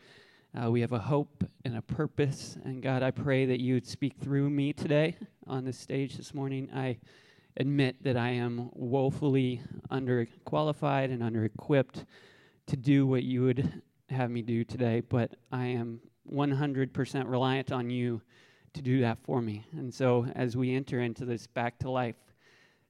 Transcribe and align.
uh, 0.54 0.70
we 0.70 0.80
have 0.80 0.92
a 0.92 0.98
hope 0.98 1.44
and 1.64 1.76
a 1.76 1.82
purpose. 1.82 2.56
And 2.64 2.82
God, 2.82 3.02
I 3.02 3.10
pray 3.10 3.46
that 3.46 3.60
you 3.60 3.74
would 3.74 3.86
speak 3.86 4.14
through 4.20 4.50
me 4.50 4.72
today 4.72 5.16
on 5.46 5.64
this 5.64 5.78
stage 5.78 6.16
this 6.16 6.34
morning. 6.34 6.68
I 6.74 6.98
admit 7.56 8.02
that 8.02 8.16
I 8.16 8.30
am 8.30 8.70
woefully 8.72 9.62
underqualified 9.90 11.12
and 11.12 11.22
underequipped 11.22 12.04
to 12.66 12.76
do 12.76 13.06
what 13.06 13.22
you 13.22 13.42
would 13.42 13.82
have 14.08 14.30
me 14.30 14.42
do 14.42 14.64
today, 14.64 15.00
but 15.00 15.36
I 15.52 15.66
am 15.66 16.00
100% 16.32 17.28
reliant 17.28 17.70
on 17.70 17.90
you 17.90 18.20
to 18.72 18.82
do 18.82 19.00
that 19.00 19.18
for 19.22 19.40
me. 19.40 19.64
And 19.72 19.92
so, 19.92 20.26
as 20.34 20.56
we 20.56 20.74
enter 20.74 21.00
into 21.00 21.24
this 21.24 21.46
back 21.46 21.78
to 21.80 21.90
life 21.90 22.16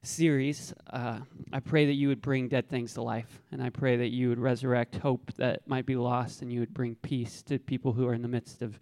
series, 0.03 0.73
uh, 0.89 1.19
I 1.53 1.59
pray 1.59 1.85
that 1.85 1.93
you 1.93 2.07
would 2.07 2.21
bring 2.21 2.47
dead 2.47 2.69
things 2.69 2.93
to 2.95 3.01
life. 3.01 3.41
And 3.51 3.61
I 3.61 3.69
pray 3.69 3.97
that 3.97 4.09
you 4.09 4.29
would 4.29 4.39
resurrect 4.39 4.95
hope 4.97 5.31
that 5.37 5.67
might 5.67 5.85
be 5.85 5.95
lost 5.95 6.41
and 6.41 6.51
you 6.51 6.59
would 6.59 6.73
bring 6.73 6.95
peace 6.95 7.41
to 7.43 7.59
people 7.59 7.93
who 7.93 8.07
are 8.07 8.13
in 8.13 8.21
the 8.21 8.27
midst 8.27 8.61
of 8.61 8.79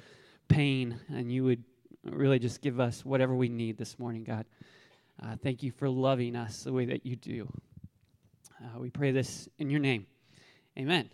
pain. 0.48 1.00
And 1.10 1.32
you 1.32 1.44
would 1.44 1.64
really 2.04 2.40
just 2.40 2.62
give 2.62 2.80
us 2.80 3.04
whatever 3.04 3.36
we 3.36 3.50
need 3.50 3.78
this 3.78 4.00
morning, 4.00 4.24
God. 4.24 4.46
Uh, 5.22 5.36
thank 5.44 5.62
you 5.64 5.72
for 5.72 5.90
loving 5.90 6.36
us 6.36 6.64
the 6.64 6.72
way 6.72 6.86
that 6.86 7.06
you 7.06 7.16
do. 7.16 7.52
Uh, 8.62 8.80
we 8.80 8.90
pray 8.90 9.12
this 9.12 9.50
in 9.58 9.70
your 9.70 9.80
name. 9.82 10.06
Amen. 10.78 11.10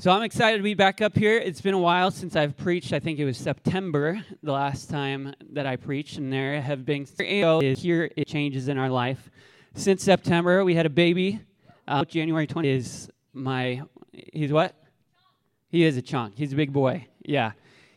So 0.00 0.12
I'm 0.12 0.22
excited 0.22 0.58
to 0.58 0.62
be 0.62 0.74
back 0.74 1.00
up 1.00 1.18
here. 1.18 1.36
It's 1.36 1.60
been 1.60 1.74
a 1.74 1.78
while 1.78 2.12
since 2.12 2.36
I've 2.36 2.56
preached. 2.56 2.92
I 2.92 3.00
think 3.00 3.18
it 3.18 3.24
was 3.24 3.36
September 3.36 4.22
the 4.44 4.52
last 4.52 4.88
time 4.88 5.34
that 5.50 5.66
I 5.66 5.74
preached, 5.74 6.18
and 6.18 6.32
there 6.32 6.60
have 6.60 6.86
been 6.86 7.04
here 7.18 8.08
it 8.16 8.28
changes 8.28 8.68
in 8.68 8.78
our 8.78 8.90
life. 8.90 9.28
Since 9.74 10.04
September, 10.04 10.64
we 10.64 10.76
had 10.76 10.86
a 10.86 10.90
baby. 10.90 11.40
Uh, 11.88 12.04
January 12.04 12.46
20 12.46 12.68
is 12.68 13.10
my 13.32 13.82
he's 14.12 14.52
what? 14.52 14.76
He 15.68 15.82
is 15.82 15.96
a 15.96 16.02
chunk. 16.02 16.34
He's 16.36 16.52
a 16.52 16.56
big 16.56 16.72
boy. 16.72 17.08
Yeah, 17.24 17.50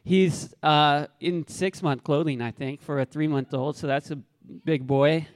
he's 0.03 0.55
uh, 0.63 1.05
in 1.19 1.47
six 1.47 1.83
month 1.83 2.03
clothing, 2.03 2.41
I 2.41 2.49
think, 2.49 2.81
for 2.81 2.99
a 2.99 3.05
three 3.05 3.27
month 3.27 3.53
old. 3.53 3.77
So 3.77 3.85
that's 3.85 4.09
a 4.09 4.17
big 4.65 4.87
boy, 4.87 5.27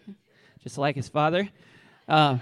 just 0.63 0.79
like 0.79 0.95
his 0.95 1.09
father. 1.09 1.47
Uh, 2.07 2.39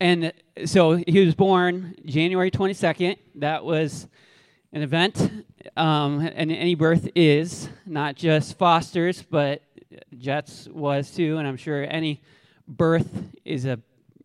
and 0.00 0.32
so 0.64 0.96
he 0.96 1.24
was 1.24 1.34
born 1.34 1.94
January 2.04 2.50
22nd. 2.50 3.16
That 3.36 3.64
was 3.64 4.08
an 4.72 4.82
event. 4.82 5.46
Um, 5.76 6.20
and 6.20 6.50
any 6.50 6.74
birth 6.74 7.08
is, 7.14 7.68
not 7.86 8.16
just 8.16 8.58
Foster's, 8.58 9.22
but 9.22 9.62
Jet's 10.18 10.68
was 10.68 11.10
too. 11.10 11.38
And 11.38 11.46
I'm 11.46 11.56
sure 11.56 11.84
any 11.88 12.20
birth 12.66 13.08
is 13.44 13.64
a 13.66 13.78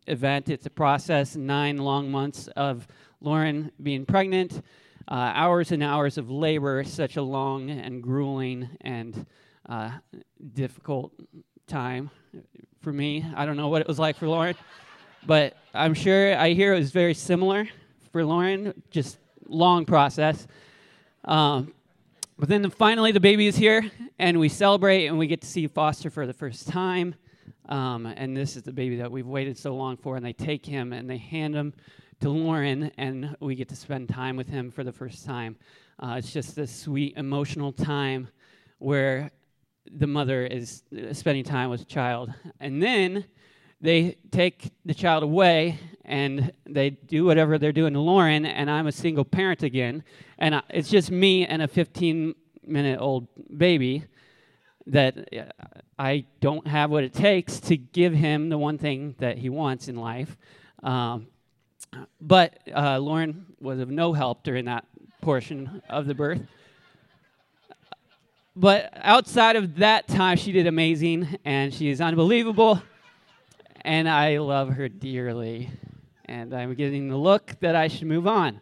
event. 0.06 0.48
It's 0.48 0.66
a 0.66 0.70
process. 0.70 1.36
Nine 1.36 1.78
long 1.78 2.10
months 2.10 2.48
of 2.48 2.86
Lauren 3.20 3.70
being 3.82 4.04
pregnant, 4.04 4.62
uh, 5.08 5.14
hours 5.14 5.72
and 5.72 5.82
hours 5.82 6.18
of 6.18 6.30
labor, 6.30 6.82
such 6.84 7.16
a 7.16 7.22
long 7.22 7.70
and 7.70 8.02
grueling 8.02 8.68
and 8.80 9.26
uh, 9.68 9.90
difficult 10.54 11.12
time 11.66 12.10
for 12.80 12.92
me. 12.92 13.24
I 13.36 13.46
don't 13.46 13.56
know 13.56 13.68
what 13.68 13.82
it 13.82 13.88
was 13.88 13.98
like 13.98 14.16
for 14.16 14.26
Lauren. 14.26 14.56
But 15.26 15.56
I'm 15.74 15.94
sure 15.94 16.36
I 16.36 16.50
hear 16.50 16.74
it 16.74 16.78
was 16.78 16.90
very 16.90 17.14
similar 17.14 17.68
for 18.12 18.24
Lauren, 18.24 18.82
just 18.90 19.18
long 19.46 19.84
process. 19.84 20.46
Um, 21.24 21.74
but 22.38 22.48
then 22.48 22.62
the, 22.62 22.70
finally, 22.70 23.12
the 23.12 23.20
baby 23.20 23.46
is 23.46 23.56
here, 23.56 23.90
and 24.18 24.40
we 24.40 24.48
celebrate, 24.48 25.06
and 25.06 25.18
we 25.18 25.26
get 25.26 25.42
to 25.42 25.46
see 25.46 25.66
Foster 25.66 26.08
for 26.08 26.26
the 26.26 26.32
first 26.32 26.68
time. 26.68 27.14
Um, 27.68 28.06
and 28.06 28.36
this 28.36 28.56
is 28.56 28.62
the 28.62 28.72
baby 28.72 28.96
that 28.96 29.10
we've 29.12 29.26
waited 29.26 29.56
so 29.58 29.76
long 29.76 29.96
for. 29.96 30.16
And 30.16 30.24
they 30.24 30.32
take 30.32 30.66
him 30.66 30.92
and 30.92 31.08
they 31.08 31.18
hand 31.18 31.54
him 31.54 31.74
to 32.20 32.30
Lauren, 32.30 32.90
and 32.98 33.36
we 33.40 33.54
get 33.54 33.68
to 33.68 33.76
spend 33.76 34.08
time 34.08 34.36
with 34.36 34.48
him 34.48 34.70
for 34.70 34.84
the 34.84 34.92
first 34.92 35.24
time. 35.24 35.56
Uh, 35.98 36.16
it's 36.18 36.32
just 36.32 36.56
this 36.56 36.74
sweet, 36.74 37.16
emotional 37.16 37.72
time 37.72 38.28
where 38.78 39.30
the 39.92 40.06
mother 40.06 40.46
is 40.46 40.82
spending 41.12 41.44
time 41.44 41.70
with 41.70 41.80
the 41.80 41.86
child. 41.86 42.32
And 42.58 42.82
then 42.82 43.24
they 43.80 44.16
take 44.30 44.70
the 44.84 44.94
child 44.94 45.22
away 45.22 45.78
and 46.04 46.52
they 46.66 46.90
do 46.90 47.24
whatever 47.24 47.56
they're 47.56 47.72
doing 47.72 47.94
to 47.94 48.00
Lauren, 48.00 48.44
and 48.44 48.70
I'm 48.70 48.86
a 48.86 48.92
single 48.92 49.24
parent 49.24 49.62
again. 49.62 50.02
And 50.38 50.56
I, 50.56 50.62
it's 50.70 50.90
just 50.90 51.10
me 51.10 51.46
and 51.46 51.62
a 51.62 51.68
15 51.68 52.34
minute 52.66 52.98
old 53.00 53.28
baby 53.56 54.04
that 54.86 55.52
I 55.98 56.24
don't 56.40 56.66
have 56.66 56.90
what 56.90 57.04
it 57.04 57.12
takes 57.12 57.60
to 57.60 57.76
give 57.76 58.12
him 58.12 58.48
the 58.48 58.58
one 58.58 58.76
thing 58.76 59.14
that 59.18 59.38
he 59.38 59.48
wants 59.48 59.88
in 59.88 59.96
life. 59.96 60.36
Um, 60.82 61.28
but 62.20 62.58
uh, 62.74 62.98
Lauren 62.98 63.46
was 63.60 63.78
of 63.78 63.88
no 63.88 64.12
help 64.12 64.42
during 64.42 64.64
that 64.64 64.84
portion 65.20 65.82
of 65.88 66.06
the 66.06 66.14
birth. 66.14 66.40
But 68.56 68.90
outside 68.96 69.56
of 69.56 69.76
that 69.76 70.08
time, 70.08 70.36
she 70.36 70.50
did 70.50 70.66
amazing, 70.66 71.38
and 71.44 71.72
she 71.72 71.88
is 71.88 72.00
unbelievable 72.00 72.82
and 73.82 74.08
I 74.08 74.38
love 74.38 74.70
her 74.70 74.88
dearly. 74.88 75.70
And 76.24 76.54
I'm 76.54 76.74
getting 76.74 77.08
the 77.08 77.16
look 77.16 77.54
that 77.60 77.74
I 77.74 77.88
should 77.88 78.06
move 78.06 78.26
on. 78.26 78.60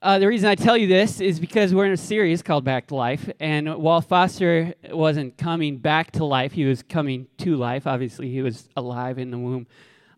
Uh, 0.00 0.18
the 0.18 0.28
reason 0.28 0.48
I 0.48 0.54
tell 0.54 0.76
you 0.76 0.86
this 0.86 1.20
is 1.20 1.40
because 1.40 1.74
we're 1.74 1.86
in 1.86 1.92
a 1.92 1.96
series 1.96 2.40
called 2.40 2.64
Back 2.64 2.86
to 2.88 2.94
Life. 2.94 3.28
And 3.40 3.76
while 3.76 4.00
Foster 4.00 4.74
wasn't 4.90 5.36
coming 5.36 5.78
back 5.78 6.12
to 6.12 6.24
life, 6.24 6.52
he 6.52 6.64
was 6.64 6.82
coming 6.84 7.26
to 7.38 7.56
life. 7.56 7.86
Obviously, 7.86 8.30
he 8.30 8.40
was 8.40 8.68
alive 8.76 9.18
in 9.18 9.32
the 9.32 9.38
womb. 9.38 9.66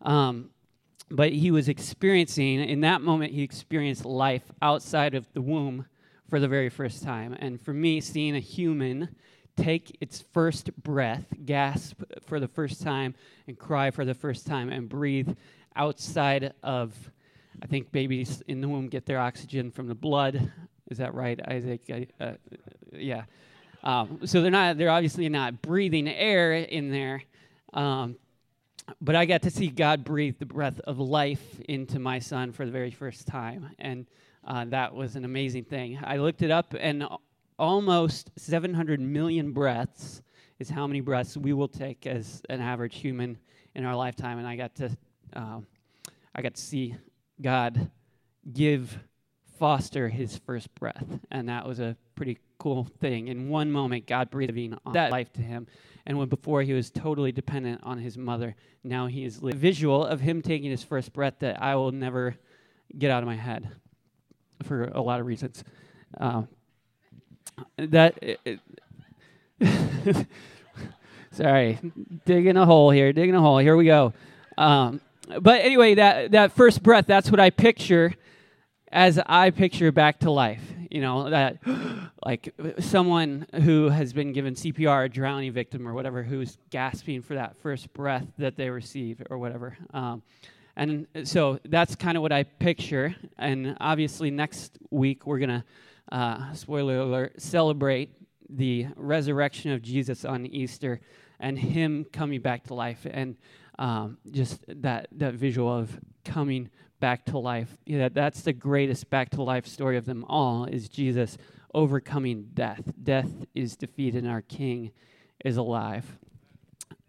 Um, 0.02 0.50
but 1.10 1.32
he 1.32 1.50
was 1.50 1.68
experiencing, 1.68 2.60
in 2.60 2.82
that 2.82 3.00
moment, 3.00 3.32
he 3.32 3.42
experienced 3.42 4.04
life 4.04 4.44
outside 4.60 5.14
of 5.14 5.26
the 5.32 5.40
womb 5.40 5.86
for 6.28 6.38
the 6.40 6.48
very 6.48 6.68
first 6.68 7.02
time. 7.02 7.34
And 7.38 7.60
for 7.60 7.72
me, 7.72 8.00
seeing 8.00 8.36
a 8.36 8.40
human 8.40 9.16
take 9.56 9.96
its 10.00 10.24
first 10.32 10.74
breath, 10.82 11.24
gasp 11.44 12.02
for 12.26 12.40
the 12.40 12.48
first 12.48 12.82
time, 12.82 13.14
and 13.46 13.58
cry 13.58 13.90
for 13.90 14.04
the 14.04 14.14
first 14.14 14.46
time, 14.46 14.70
and 14.70 14.88
breathe 14.88 15.36
outside 15.76 16.52
of. 16.62 16.94
I 17.62 17.66
think 17.66 17.92
babies 17.92 18.42
in 18.48 18.62
the 18.62 18.68
womb 18.68 18.88
get 18.88 19.04
their 19.04 19.18
oxygen 19.18 19.70
from 19.70 19.86
the 19.86 19.94
blood. 19.94 20.50
Is 20.90 20.98
that 20.98 21.14
right, 21.14 21.38
Isaac? 21.46 22.08
Uh, 22.18 22.32
yeah. 22.92 23.24
Um, 23.82 24.20
so 24.24 24.40
they're 24.40 24.50
not. 24.50 24.78
They're 24.78 24.90
obviously 24.90 25.28
not 25.28 25.62
breathing 25.62 26.08
air 26.08 26.54
in 26.54 26.90
there. 26.90 27.22
Um, 27.72 28.16
but 29.00 29.14
I 29.14 29.24
got 29.24 29.42
to 29.42 29.50
see 29.50 29.68
God 29.68 30.04
breathe 30.04 30.36
the 30.38 30.46
breath 30.46 30.80
of 30.80 30.98
life 30.98 31.60
into 31.68 31.98
my 31.98 32.18
son 32.18 32.52
for 32.52 32.64
the 32.64 32.72
very 32.72 32.90
first 32.90 33.26
time, 33.26 33.70
and 33.78 34.06
uh, 34.44 34.64
that 34.66 34.94
was 34.94 35.16
an 35.16 35.24
amazing 35.24 35.64
thing. 35.64 35.98
I 36.02 36.16
looked 36.16 36.42
it 36.42 36.50
up, 36.50 36.74
and 36.78 37.06
almost 37.60 38.30
700 38.36 39.00
million 39.00 39.52
breaths 39.52 40.22
is 40.58 40.70
how 40.70 40.86
many 40.86 41.00
breaths 41.00 41.36
we 41.36 41.52
will 41.52 41.68
take 41.68 42.06
as 42.06 42.42
an 42.48 42.60
average 42.60 42.96
human 42.96 43.38
in 43.74 43.84
our 43.84 43.94
lifetime. 43.94 44.38
And 44.38 44.46
I 44.48 44.56
got 44.56 44.74
to, 44.76 44.96
um, 45.34 45.66
I 46.34 46.42
got 46.42 46.54
to 46.54 46.60
see 46.60 46.96
God 47.40 47.90
give 48.50 48.98
Foster 49.58 50.08
his 50.08 50.38
first 50.38 50.74
breath, 50.74 51.20
and 51.30 51.50
that 51.50 51.68
was 51.68 51.80
a 51.80 51.94
pretty 52.14 52.38
cool 52.58 52.84
thing. 52.98 53.28
In 53.28 53.50
one 53.50 53.70
moment, 53.70 54.06
God 54.06 54.30
breathing 54.30 54.74
that 54.94 55.10
life 55.10 55.30
to 55.34 55.42
him, 55.42 55.66
and 56.06 56.16
when 56.16 56.30
before 56.30 56.62
he 56.62 56.72
was 56.72 56.90
totally 56.90 57.30
dependent 57.30 57.82
on 57.82 57.98
his 57.98 58.16
mother, 58.16 58.56
now 58.82 59.06
he 59.06 59.22
is 59.22 59.42
li- 59.42 59.52
visual 59.52 60.06
of 60.06 60.18
him 60.18 60.40
taking 60.40 60.70
his 60.70 60.82
first 60.82 61.12
breath 61.12 61.34
that 61.40 61.62
I 61.62 61.76
will 61.76 61.92
never 61.92 62.36
get 62.96 63.10
out 63.10 63.22
of 63.22 63.26
my 63.26 63.36
head 63.36 63.70
for 64.62 64.84
a 64.84 65.02
lot 65.02 65.20
of 65.20 65.26
reasons. 65.26 65.62
Um, 66.16 66.48
that. 67.76 68.18
Sorry, 71.32 71.78
digging 72.24 72.56
a 72.56 72.66
hole 72.66 72.90
here, 72.90 73.12
digging 73.12 73.34
a 73.34 73.40
hole. 73.40 73.58
Here 73.58 73.76
we 73.76 73.84
go. 73.84 74.12
Um, 74.58 75.00
but 75.40 75.60
anyway, 75.60 75.94
that 75.94 76.32
that 76.32 76.52
first 76.52 76.82
breath, 76.82 77.06
that's 77.06 77.30
what 77.30 77.40
I 77.40 77.50
picture 77.50 78.14
as 78.90 79.20
I 79.24 79.50
picture 79.50 79.92
back 79.92 80.20
to 80.20 80.30
life. 80.30 80.62
You 80.90 81.00
know, 81.00 81.30
that 81.30 81.58
like 82.26 82.52
someone 82.80 83.46
who 83.62 83.88
has 83.88 84.12
been 84.12 84.32
given 84.32 84.54
CPR, 84.54 85.06
a 85.06 85.08
drowning 85.08 85.52
victim 85.52 85.86
or 85.86 85.94
whatever, 85.94 86.22
who's 86.22 86.58
gasping 86.70 87.22
for 87.22 87.34
that 87.34 87.56
first 87.58 87.92
breath 87.92 88.26
that 88.38 88.56
they 88.56 88.70
receive 88.70 89.22
or 89.30 89.38
whatever. 89.38 89.76
Um, 89.94 90.22
and 90.76 91.06
so 91.24 91.60
that's 91.64 91.94
kind 91.94 92.16
of 92.16 92.22
what 92.22 92.32
I 92.32 92.44
picture. 92.44 93.14
And 93.38 93.76
obviously, 93.80 94.30
next 94.30 94.78
week 94.90 95.26
we're 95.26 95.38
to, 95.40 95.64
uh, 96.10 96.52
spoiler 96.52 96.98
alert, 96.98 97.40
celebrate 97.40 98.14
the 98.48 98.86
resurrection 98.96 99.72
of 99.72 99.82
Jesus 99.82 100.24
on 100.24 100.46
Easter 100.46 101.00
and 101.38 101.58
Him 101.58 102.04
coming 102.12 102.40
back 102.40 102.64
to 102.64 102.74
life. 102.74 103.06
And 103.10 103.36
um, 103.78 104.18
just 104.30 104.64
that, 104.68 105.08
that 105.12 105.34
visual 105.34 105.72
of 105.72 105.98
coming 106.24 106.70
back 107.00 107.24
to 107.26 107.38
life. 107.38 107.76
Yeah, 107.86 108.10
that's 108.10 108.42
the 108.42 108.52
greatest 108.52 109.08
back 109.08 109.30
to 109.30 109.42
life 109.42 109.66
story 109.66 109.96
of 109.96 110.04
them 110.04 110.24
all 110.28 110.66
is 110.66 110.88
Jesus 110.88 111.38
overcoming 111.72 112.48
death. 112.52 112.82
Death 113.02 113.30
is 113.54 113.76
defeated 113.76 114.24
and 114.24 114.30
our 114.30 114.42
king 114.42 114.92
is 115.44 115.56
alive. 115.56 116.18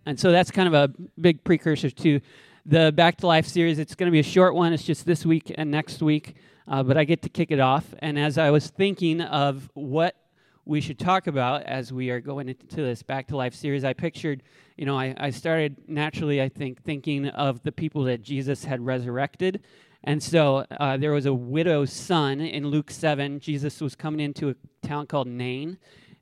And 0.06 0.19
so 0.19 0.31
that's 0.31 0.50
kind 0.50 0.68
of 0.68 0.74
a 0.74 0.94
big 1.19 1.44
precursor 1.44 1.89
to 1.89 2.21
the 2.65 2.92
Back 2.92 3.18
to 3.18 3.27
Life 3.27 3.47
series. 3.47 3.80
It's 3.80 3.95
going 3.95 4.07
to 4.07 4.12
be 4.12 4.19
a 4.19 4.24
short 4.24 4.56
one. 4.56 4.74
It's 4.74 4.83
just 4.83 5.06
this 5.06 5.25
week 5.25 5.51
and 5.56 5.69
next 5.69 6.01
week, 6.01 6.36
uh, 6.71 6.81
but 6.81 6.97
I 6.97 7.03
get 7.03 7.21
to 7.23 7.29
kick 7.29 7.51
it 7.51 7.59
off. 7.59 7.94
And 8.00 8.18
as 8.18 8.38
I 8.38 8.50
was 8.50 8.69
thinking 8.69 9.19
of 9.19 9.69
what 9.73 10.15
we 10.63 10.79
should 10.79 10.97
talk 10.97 11.27
about 11.27 11.63
as 11.63 11.91
we 11.91 12.09
are 12.12 12.21
going 12.21 12.47
into 12.47 12.77
this 12.77 13.03
Back 13.03 13.27
to 13.27 13.35
Life 13.35 13.53
series, 13.53 13.83
I 13.83 13.91
pictured, 13.91 14.41
you 14.77 14.85
know, 14.85 14.97
I, 14.97 15.13
I 15.18 15.31
started 15.31 15.89
naturally, 15.89 16.41
I 16.41 16.47
think, 16.47 16.81
thinking 16.81 17.27
of 17.27 17.62
the 17.63 17.73
people 17.73 18.06
that 18.06 18.21
Jesus 18.21 18.63
had 18.63 18.85
resurrected. 18.85 19.65
And 20.06 20.23
so 20.23 20.65
uh, 20.79 20.95
there 20.95 21.12
was 21.12 21.25
a 21.25 21.33
widow's 21.33 21.91
son 21.91 22.39
in 22.39 22.68
Luke 22.68 22.89
7. 22.89 23.41
Jesus 23.41 23.81
was 23.81 23.94
coming 23.94 24.21
into 24.21 24.50
a 24.50 24.56
town 24.81 25.07
called 25.07 25.27
Nain. 25.27 25.77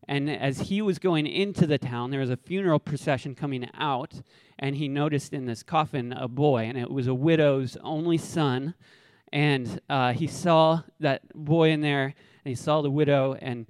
And 0.08 0.32
as 0.32 0.62
he 0.62 0.82
was 0.82 0.98
going 0.98 1.28
into 1.28 1.68
the 1.68 1.78
town, 1.78 2.10
there 2.10 2.22
was 2.22 2.32
a 2.32 2.38
funeral 2.38 2.80
procession 2.80 3.36
coming 3.36 3.70
out. 3.76 4.16
And 4.58 4.78
he 4.78 4.88
noticed 4.88 5.32
in 5.32 5.46
this 5.46 5.62
coffin 5.62 6.12
a 6.12 6.28
boy, 6.28 6.64
and 6.64 6.76
it 6.76 6.90
was 6.90 7.06
a 7.06 7.14
widow's 7.14 7.78
only 7.84 8.18
son. 8.18 8.74
And 9.32 9.80
uh, 9.90 10.14
he 10.14 10.28
saw 10.28 10.82
that 11.00 11.22
boy 11.34 11.70
in 11.70 11.82
there, 11.82 12.06
and 12.06 12.50
he 12.50 12.56
saw 12.56 12.82
the 12.82 12.90
widow, 12.90 13.36
and 13.40 13.68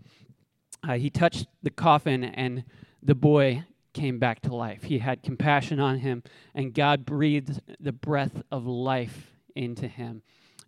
uh, 0.88 0.94
he 0.94 1.10
touched 1.10 1.48
the 1.64 1.70
coffin, 1.70 2.24
and 2.24 2.64
the 3.04 3.16
boy 3.16 3.64
came 3.94 4.20
back 4.20 4.42
to 4.42 4.56
life. 4.56 4.84
He 4.84 5.00
had 5.00 5.24
compassion 5.24 5.80
on 5.80 5.98
him, 5.98 6.24
and 6.56 6.74
God 6.74 7.06
breathed 7.06 7.62
the 7.80 7.92
breath 7.92 8.42
of 8.52 8.66
life 8.66 9.34
into 9.56 9.88
him. 9.88 10.22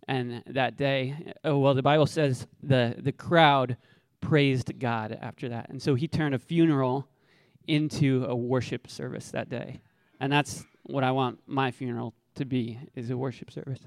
And 0.08 0.42
that 0.46 0.76
day, 0.76 1.32
oh, 1.44 1.58
well, 1.58 1.74
the 1.74 1.82
Bible 1.82 2.06
says 2.06 2.46
the, 2.62 2.96
the 2.98 3.12
crowd 3.12 3.76
praised 4.20 4.78
God 4.78 5.16
after 5.20 5.48
that. 5.48 5.70
And 5.70 5.80
so 5.80 5.94
he 5.94 6.08
turned 6.08 6.34
a 6.34 6.38
funeral 6.38 7.08
into 7.68 8.24
a 8.28 8.34
worship 8.34 8.90
service 8.90 9.30
that 9.30 9.48
day. 9.48 9.80
And 10.20 10.32
that's 10.32 10.64
what 10.84 11.04
I 11.04 11.12
want 11.12 11.38
my 11.46 11.70
funeral 11.70 12.14
to 12.34 12.44
be, 12.44 12.78
is 12.94 13.10
a 13.10 13.16
worship 13.16 13.50
service. 13.50 13.80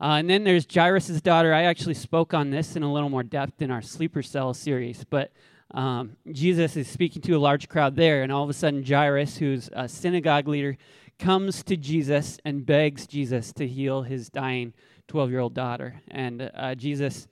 Uh, 0.00 0.16
and 0.18 0.30
then 0.30 0.44
there's 0.44 0.66
Jairus' 0.72 1.20
daughter. 1.20 1.52
I 1.52 1.64
actually 1.64 1.94
spoke 1.94 2.32
on 2.32 2.50
this 2.50 2.74
in 2.74 2.82
a 2.82 2.92
little 2.92 3.10
more 3.10 3.22
depth 3.22 3.60
in 3.60 3.70
our 3.70 3.82
Sleeper 3.82 4.22
Cell 4.22 4.54
series, 4.54 5.04
but 5.04 5.30
um, 5.72 6.16
Jesus 6.32 6.76
is 6.76 6.88
speaking 6.88 7.20
to 7.22 7.32
a 7.34 7.38
large 7.38 7.68
crowd 7.68 7.96
there, 7.96 8.22
and 8.22 8.32
all 8.32 8.42
of 8.42 8.50
a 8.50 8.54
sudden, 8.54 8.84
Jairus, 8.84 9.36
who's 9.36 9.68
a 9.72 9.88
synagogue 9.88 10.48
leader, 10.48 10.78
comes 11.18 11.62
to 11.64 11.76
Jesus 11.76 12.38
and 12.44 12.64
begs 12.64 13.06
Jesus 13.06 13.52
to 13.52 13.68
heal 13.68 14.02
his 14.02 14.30
dying 14.30 14.72
12 15.08 15.30
year 15.30 15.40
old 15.40 15.54
daughter. 15.54 16.00
And 16.10 16.50
uh, 16.54 16.74
Jesus 16.74 17.28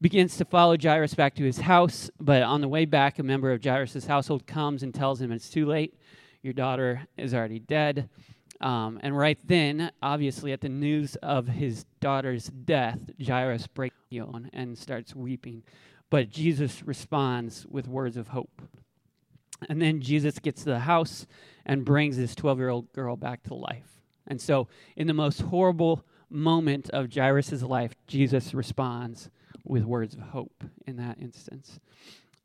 begins 0.00 0.36
to 0.36 0.44
follow 0.44 0.76
Jairus 0.76 1.14
back 1.14 1.34
to 1.36 1.44
his 1.44 1.58
house, 1.58 2.10
but 2.20 2.42
on 2.42 2.60
the 2.60 2.68
way 2.68 2.84
back, 2.84 3.18
a 3.18 3.22
member 3.22 3.50
of 3.50 3.64
Jairus' 3.64 4.06
household 4.06 4.46
comes 4.46 4.82
and 4.82 4.94
tells 4.94 5.20
him 5.20 5.32
it's 5.32 5.48
too 5.48 5.66
late. 5.66 5.94
Your 6.42 6.52
daughter 6.52 7.06
is 7.16 7.34
already 7.34 7.58
dead. 7.58 8.08
Um, 8.60 9.00
and 9.02 9.16
right 9.16 9.38
then, 9.44 9.90
obviously, 10.02 10.52
at 10.52 10.60
the 10.60 10.68
news 10.68 11.16
of 11.16 11.48
his 11.48 11.84
daughter's 12.00 12.46
death, 12.46 12.98
Jairus 13.24 13.66
breaks 13.66 13.96
down 14.12 14.50
and 14.52 14.76
starts 14.76 15.14
weeping. 15.14 15.62
But 16.10 16.28
Jesus 16.28 16.82
responds 16.82 17.66
with 17.70 17.88
words 17.88 18.16
of 18.16 18.28
hope. 18.28 18.62
And 19.68 19.80
then 19.80 20.00
Jesus 20.00 20.38
gets 20.38 20.64
to 20.64 20.70
the 20.70 20.80
house 20.80 21.26
and 21.64 21.84
brings 21.84 22.16
this 22.16 22.34
12 22.34 22.58
year 22.58 22.68
old 22.68 22.92
girl 22.92 23.16
back 23.16 23.42
to 23.44 23.54
life. 23.54 24.00
And 24.26 24.40
so, 24.40 24.68
in 24.96 25.06
the 25.06 25.14
most 25.14 25.42
horrible 25.42 26.04
moment 26.28 26.90
of 26.90 27.12
Jairus' 27.12 27.62
life, 27.62 27.94
Jesus 28.06 28.54
responds 28.54 29.30
with 29.64 29.84
words 29.84 30.14
of 30.14 30.20
hope 30.20 30.64
in 30.86 30.96
that 30.96 31.18
instance. 31.18 31.80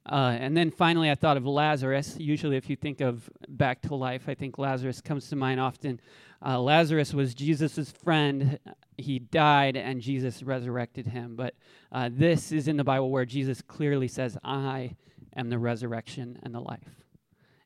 Uh, 0.08 0.38
and 0.40 0.56
then 0.56 0.70
finally, 0.70 1.10
I 1.10 1.16
thought 1.16 1.38
of 1.38 1.46
Lazarus. 1.46 2.16
Usually, 2.20 2.58
if 2.58 2.70
you 2.70 2.76
think 2.76 3.02
of 3.02 3.28
back 3.48 3.82
to 3.84 3.96
life, 3.96 4.26
I 4.28 4.36
think 4.36 4.60
Lazarus 4.60 5.02
comes 5.02 5.30
to 5.30 5.36
mind 5.36 5.60
often. 5.60 6.00
Uh, 6.46 6.60
Lazarus 6.60 7.14
was 7.14 7.34
Jesus' 7.34 7.92
friend. 7.92 8.60
He 8.98 9.18
died, 9.18 9.76
and 9.76 10.02
Jesus 10.02 10.44
resurrected 10.44 11.08
him. 11.08 11.36
But 11.36 11.56
uh, 11.92 12.10
this 12.12 12.52
is 12.52 12.68
in 12.68 12.78
the 12.78 12.84
Bible 12.84 13.10
where 13.10 13.26
Jesus 13.26 13.64
clearly 13.64 14.08
says, 14.08 14.38
I 14.44 14.96
am 15.36 15.50
the 15.50 15.58
resurrection 15.58 16.40
and 16.44 16.54
the 16.54 16.60
life. 16.60 17.04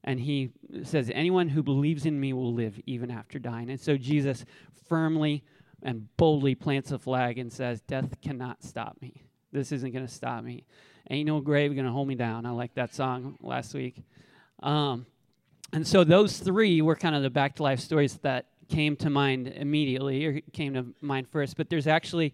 And 0.05 0.19
he 0.19 0.51
says, 0.84 1.12
Anyone 1.13 1.50
who 1.50 1.62
believes 1.62 2.05
in 2.05 2.19
me 2.19 2.31
will 2.31 2.53
live 2.53 2.79
even 2.86 3.12
after 3.12 3.38
dying. 3.38 3.69
And 3.69 3.79
so 3.79 3.98
Jesus 3.98 4.46
firmly 4.88 5.43
and 5.84 6.08
boldly 6.15 6.55
plants 6.55 6.91
a 6.91 7.00
flag 7.00 7.38
and 7.38 7.51
says, 7.51 7.81
Death 7.81 8.22
cannot 8.22 8.63
stop 8.63 8.98
me. 9.01 9.24
This 9.51 9.72
isn't 9.74 9.91
going 9.91 10.05
to 10.05 10.12
stop 10.13 10.43
me. 10.43 10.65
Ain't 11.09 11.27
no 11.27 11.39
grave 11.39 11.75
to 11.75 11.89
hold 11.89 12.07
me 12.07 12.15
down. 12.15 12.45
I 12.45 12.51
like 12.51 12.75
that 12.75 12.93
song 12.93 13.37
last 13.41 13.73
week. 13.73 14.03
Um, 14.61 15.05
and 15.73 15.87
so 15.87 16.03
those 16.03 16.37
three 16.37 16.81
were 16.81 16.95
kind 16.95 17.15
of 17.15 17.23
the 17.23 17.29
back 17.29 17.55
to 17.55 17.63
life 17.63 17.79
stories 17.79 18.17
that 18.17 18.45
came 18.69 18.95
to 18.97 19.09
mind 19.09 19.47
immediately 19.47 20.25
or 20.25 20.41
came 20.53 20.73
to 20.75 20.85
mind 21.01 21.27
first. 21.29 21.57
But 21.57 21.69
there's 21.69 21.87
actually 21.87 22.33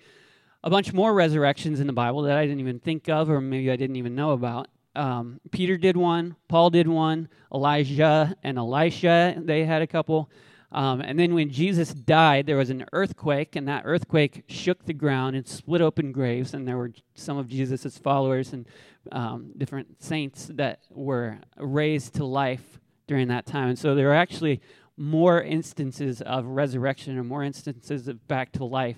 a 0.63 0.69
bunch 0.69 0.93
more 0.93 1.13
resurrections 1.13 1.79
in 1.79 1.87
the 1.87 1.93
Bible 1.93 2.23
that 2.23 2.37
I 2.37 2.45
didn't 2.45 2.59
even 2.59 2.79
think 2.79 3.07
of 3.07 3.29
or 3.29 3.39
maybe 3.39 3.71
I 3.71 3.75
didn't 3.75 3.95
even 3.95 4.15
know 4.15 4.31
about. 4.31 4.67
Um, 4.95 5.39
Peter 5.51 5.77
did 5.77 5.97
one, 5.97 6.35
Paul 6.47 6.69
did 6.69 6.87
one, 6.87 7.27
Elijah 7.53 8.35
and 8.43 8.57
Elisha, 8.57 9.35
they 9.37 9.65
had 9.65 9.81
a 9.81 9.87
couple. 9.87 10.29
Um, 10.71 11.01
and 11.01 11.17
then 11.17 11.33
when 11.33 11.49
Jesus 11.49 11.93
died, 11.93 12.45
there 12.45 12.57
was 12.57 12.69
an 12.69 12.85
earthquake, 12.91 13.55
and 13.55 13.67
that 13.67 13.83
earthquake 13.85 14.43
shook 14.47 14.85
the 14.85 14.93
ground 14.93 15.35
and 15.35 15.47
split 15.47 15.81
open 15.81 16.11
graves. 16.11 16.53
And 16.53 16.67
there 16.67 16.77
were 16.77 16.91
some 17.13 17.37
of 17.37 17.47
Jesus' 17.47 17.97
followers 17.97 18.53
and 18.53 18.67
um, 19.11 19.51
different 19.57 20.03
saints 20.03 20.49
that 20.53 20.79
were 20.89 21.37
raised 21.57 22.15
to 22.15 22.25
life 22.25 22.79
during 23.07 23.27
that 23.29 23.45
time. 23.45 23.69
And 23.69 23.79
so 23.79 23.95
there 23.95 24.09
are 24.09 24.15
actually 24.15 24.61
more 24.97 25.41
instances 25.41 26.21
of 26.21 26.45
resurrection 26.45 27.17
or 27.17 27.23
more 27.23 27.43
instances 27.43 28.07
of 28.07 28.27
back 28.27 28.51
to 28.53 28.65
life 28.65 28.97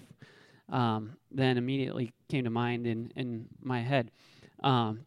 um, 0.70 1.16
than 1.32 1.58
immediately 1.58 2.12
came 2.30 2.44
to 2.44 2.50
mind 2.50 2.86
in, 2.86 3.12
in 3.16 3.46
my 3.62 3.82
head. 3.82 4.12
Um, 4.64 5.02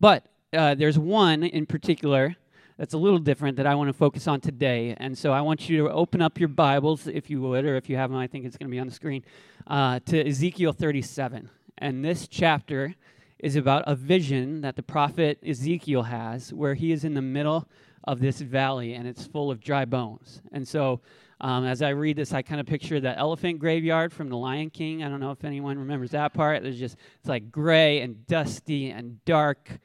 but 0.00 0.26
uh, 0.52 0.74
there's 0.74 0.98
one 0.98 1.42
in 1.42 1.66
particular 1.66 2.36
that's 2.78 2.94
a 2.94 2.98
little 2.98 3.18
different 3.18 3.56
that 3.56 3.66
I 3.66 3.74
want 3.74 3.88
to 3.88 3.92
focus 3.92 4.28
on 4.28 4.40
today. 4.40 4.94
And 4.98 5.18
so 5.18 5.32
I 5.32 5.40
want 5.40 5.68
you 5.68 5.78
to 5.78 5.92
open 5.92 6.22
up 6.22 6.38
your 6.38 6.48
Bibles, 6.48 7.06
if 7.08 7.28
you 7.28 7.40
would, 7.42 7.64
or 7.64 7.76
if 7.76 7.90
you 7.90 7.96
have 7.96 8.10
them, 8.10 8.18
I 8.18 8.28
think 8.28 8.44
it's 8.44 8.56
going 8.56 8.70
to 8.70 8.70
be 8.70 8.78
on 8.78 8.86
the 8.86 8.94
screen, 8.94 9.24
uh, 9.66 10.00
to 10.06 10.26
Ezekiel 10.26 10.72
37. 10.72 11.50
And 11.78 12.04
this 12.04 12.28
chapter 12.28 12.94
is 13.38 13.56
about 13.56 13.84
a 13.86 13.94
vision 13.94 14.60
that 14.62 14.76
the 14.76 14.82
prophet 14.82 15.38
Ezekiel 15.46 16.04
has 16.04 16.52
where 16.52 16.74
he 16.74 16.92
is 16.92 17.04
in 17.04 17.14
the 17.14 17.22
middle 17.22 17.68
of 18.04 18.20
this 18.20 18.40
valley 18.40 18.94
and 18.94 19.06
it's 19.06 19.26
full 19.26 19.50
of 19.50 19.60
dry 19.60 19.84
bones. 19.84 20.40
And 20.52 20.66
so 20.66 21.00
Um, 21.40 21.64
as 21.64 21.82
I 21.82 21.90
read 21.90 22.16
this, 22.16 22.32
I 22.32 22.42
kind 22.42 22.60
of 22.60 22.66
picture 22.66 22.98
the 22.98 23.16
elephant 23.16 23.60
graveyard 23.60 24.12
from 24.12 24.28
The 24.28 24.36
Lion 24.36 24.70
King. 24.70 25.04
I 25.04 25.08
don't 25.08 25.20
know 25.20 25.30
if 25.30 25.44
anyone 25.44 25.78
remembers 25.78 26.10
that 26.10 26.34
part. 26.34 26.64
There's 26.64 26.78
just 26.78 26.96
it's 27.20 27.28
like 27.28 27.52
gray 27.52 28.00
and 28.00 28.26
dusty 28.26 28.90
and 28.90 29.24
dark 29.24 29.78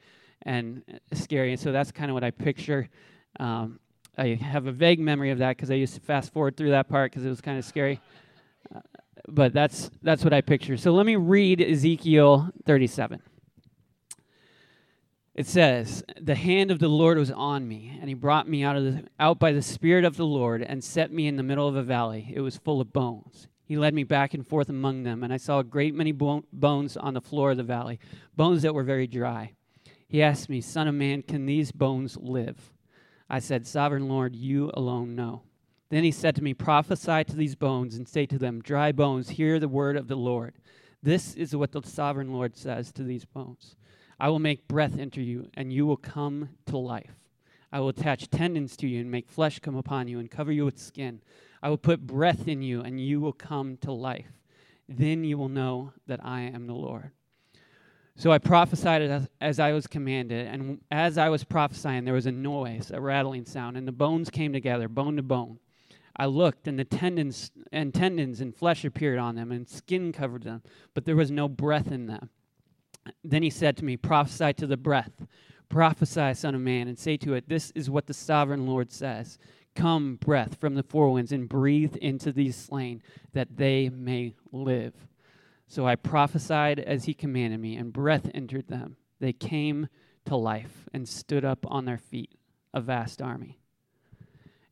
and 0.44 0.82
scary, 1.12 1.52
and 1.52 1.60
so 1.60 1.72
that's 1.72 1.90
kind 1.90 2.10
of 2.10 2.14
what 2.14 2.24
I 2.24 2.30
picture. 2.30 2.88
Um, 3.40 3.80
I 4.16 4.34
have 4.34 4.66
a 4.66 4.72
vague 4.72 5.00
memory 5.00 5.30
of 5.30 5.38
that 5.38 5.56
because 5.56 5.70
I 5.70 5.74
used 5.74 5.94
to 5.94 6.00
fast 6.00 6.32
forward 6.32 6.56
through 6.56 6.70
that 6.70 6.88
part 6.88 7.10
because 7.10 7.24
it 7.24 7.28
was 7.28 7.40
kind 7.40 7.58
of 7.58 7.64
scary. 7.64 8.00
Uh, 8.74 8.80
but 9.28 9.52
that's 9.52 9.90
that's 10.02 10.22
what 10.22 10.32
I 10.32 10.40
picture. 10.40 10.76
So 10.76 10.92
let 10.92 11.06
me 11.06 11.16
read 11.16 11.60
Ezekiel 11.60 12.50
37. 12.64 13.20
It 15.34 15.46
says, 15.46 16.04
"The 16.20 16.36
hand 16.36 16.70
of 16.70 16.78
the 16.78 16.88
Lord 16.88 17.18
was 17.18 17.30
on 17.30 17.66
me, 17.66 17.98
and 18.00 18.08
he 18.08 18.14
brought 18.14 18.48
me 18.48 18.62
out 18.62 18.76
of 18.76 18.84
the, 18.84 19.04
out 19.18 19.40
by 19.40 19.50
the 19.50 19.62
spirit 19.62 20.04
of 20.04 20.16
the 20.16 20.26
Lord 20.26 20.62
and 20.62 20.84
set 20.84 21.12
me 21.12 21.26
in 21.26 21.36
the 21.36 21.42
middle 21.42 21.66
of 21.66 21.74
a 21.74 21.82
valley. 21.82 22.32
It 22.32 22.40
was 22.40 22.56
full 22.56 22.80
of 22.80 22.92
bones. 22.92 23.48
He 23.64 23.76
led 23.76 23.94
me 23.94 24.04
back 24.04 24.34
and 24.34 24.46
forth 24.46 24.68
among 24.68 25.02
them, 25.02 25.24
and 25.24 25.32
I 25.32 25.38
saw 25.38 25.58
a 25.58 25.64
great 25.64 25.94
many 25.94 26.12
bo- 26.12 26.44
bones 26.52 26.96
on 26.96 27.14
the 27.14 27.20
floor 27.20 27.52
of 27.52 27.56
the 27.56 27.62
valley, 27.62 27.98
bones 28.36 28.62
that 28.62 28.74
were 28.74 28.84
very 28.84 29.06
dry. 29.06 29.54
He 30.14 30.22
asked 30.22 30.48
me, 30.48 30.60
"Son 30.60 30.86
of 30.86 30.94
man, 30.94 31.22
can 31.22 31.44
these 31.44 31.72
bones 31.72 32.16
live?" 32.16 32.72
I 33.28 33.40
said, 33.40 33.66
"Sovereign 33.66 34.08
Lord, 34.08 34.36
you 34.36 34.70
alone 34.72 35.16
know." 35.16 35.42
Then 35.88 36.04
he 36.04 36.12
said 36.12 36.36
to 36.36 36.44
me, 36.44 36.54
Prophesy 36.54 37.24
to 37.24 37.34
these 37.34 37.56
bones 37.56 37.96
and 37.96 38.06
say 38.06 38.24
to 38.26 38.38
them, 38.38 38.62
Dry 38.62 38.92
bones, 38.92 39.30
hear 39.30 39.58
the 39.58 39.66
word 39.66 39.96
of 39.96 40.06
the 40.06 40.14
Lord. 40.14 40.54
This 41.02 41.34
is 41.34 41.56
what 41.56 41.72
the 41.72 41.82
sovereign 41.82 42.32
Lord 42.32 42.56
says 42.56 42.92
to 42.92 43.02
these 43.02 43.24
bones 43.24 43.74
I 44.20 44.28
will 44.28 44.38
make 44.38 44.68
breath 44.68 44.96
enter 44.96 45.20
you, 45.20 45.50
and 45.54 45.72
you 45.72 45.84
will 45.84 45.96
come 45.96 46.50
to 46.66 46.78
life. 46.78 47.16
I 47.72 47.80
will 47.80 47.88
attach 47.88 48.30
tendons 48.30 48.76
to 48.76 48.86
you 48.86 49.00
and 49.00 49.10
make 49.10 49.28
flesh 49.28 49.58
come 49.58 49.74
upon 49.74 50.06
you 50.06 50.20
and 50.20 50.30
cover 50.30 50.52
you 50.52 50.64
with 50.64 50.78
skin. 50.78 51.22
I 51.60 51.70
will 51.70 51.76
put 51.76 52.06
breath 52.06 52.46
in 52.46 52.62
you, 52.62 52.82
and 52.82 53.00
you 53.00 53.20
will 53.20 53.32
come 53.32 53.78
to 53.78 53.90
life. 53.90 54.30
Then 54.88 55.24
you 55.24 55.38
will 55.38 55.48
know 55.48 55.92
that 56.06 56.24
I 56.24 56.42
am 56.42 56.68
the 56.68 56.74
Lord. 56.74 57.10
So 58.16 58.30
I 58.30 58.38
prophesied 58.38 59.02
as, 59.02 59.28
as, 59.40 59.58
I 59.58 59.72
was 59.72 59.86
commanded, 59.88 60.46
and 60.46 60.80
as 60.90 61.18
I 61.18 61.28
was 61.28 61.42
prophesying, 61.42 62.04
there 62.04 62.14
was 62.14 62.26
a 62.26 62.32
noise, 62.32 62.92
a 62.94 63.00
rattling 63.00 63.44
sound, 63.44 63.76
and 63.76 63.88
the 63.88 63.92
bones 63.92 64.30
came 64.30 64.52
together, 64.52 64.88
bone 64.88 65.16
to 65.16 65.22
bone. 65.22 65.58
I 66.16 66.26
looked, 66.26 66.68
and 66.68 66.78
the 66.78 66.84
tendons 66.84 67.50
and 67.72 67.92
tendons 67.92 68.40
and 68.40 68.54
flesh 68.54 68.84
appeared 68.84 69.18
on 69.18 69.34
them, 69.34 69.50
and 69.50 69.68
skin 69.68 70.12
covered 70.12 70.44
them, 70.44 70.62
but 70.94 71.04
there 71.04 71.16
was 71.16 71.32
no 71.32 71.48
breath 71.48 71.90
in 71.90 72.06
them. 72.06 72.30
Then 73.24 73.42
he 73.42 73.50
said 73.50 73.76
to 73.78 73.84
me, 73.84 73.96
Prophesy 73.96 74.52
to 74.54 74.66
the 74.66 74.76
breath. 74.76 75.26
Prophesy, 75.68 76.34
Son 76.34 76.54
of 76.54 76.60
Man, 76.60 76.86
and 76.86 76.96
say 76.98 77.16
to 77.16 77.34
it, 77.34 77.48
This 77.48 77.72
is 77.74 77.90
what 77.90 78.06
the 78.06 78.14
sovereign 78.14 78.64
Lord 78.64 78.92
says. 78.92 79.38
Come, 79.74 80.16
breath 80.16 80.60
from 80.60 80.76
the 80.76 80.84
four 80.84 81.12
winds, 81.12 81.32
and 81.32 81.48
breathe 81.48 81.96
into 81.96 82.30
these 82.30 82.54
slain, 82.54 83.02
that 83.32 83.56
they 83.56 83.88
may 83.88 84.36
live. 84.52 84.94
So 85.66 85.86
I 85.86 85.96
prophesied 85.96 86.78
as 86.78 87.04
he 87.04 87.14
commanded 87.14 87.60
me, 87.60 87.76
and 87.76 87.92
breath 87.92 88.30
entered 88.34 88.68
them. 88.68 88.96
They 89.20 89.32
came 89.32 89.88
to 90.26 90.36
life 90.36 90.88
and 90.92 91.08
stood 91.08 91.44
up 91.44 91.66
on 91.68 91.84
their 91.84 91.98
feet, 91.98 92.34
a 92.72 92.80
vast 92.80 93.20
army. 93.22 93.58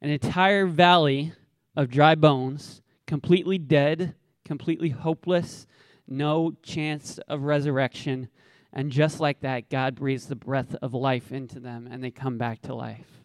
An 0.00 0.10
entire 0.10 0.66
valley 0.66 1.32
of 1.76 1.88
dry 1.88 2.14
bones, 2.14 2.82
completely 3.06 3.58
dead, 3.58 4.14
completely 4.44 4.90
hopeless, 4.90 5.66
no 6.06 6.52
chance 6.62 7.18
of 7.28 7.42
resurrection. 7.42 8.28
And 8.72 8.90
just 8.90 9.20
like 9.20 9.40
that, 9.40 9.70
God 9.70 9.94
breathes 9.94 10.26
the 10.26 10.36
breath 10.36 10.74
of 10.82 10.94
life 10.94 11.32
into 11.32 11.60
them 11.60 11.88
and 11.90 12.02
they 12.02 12.10
come 12.10 12.38
back 12.38 12.62
to 12.62 12.74
life. 12.74 13.22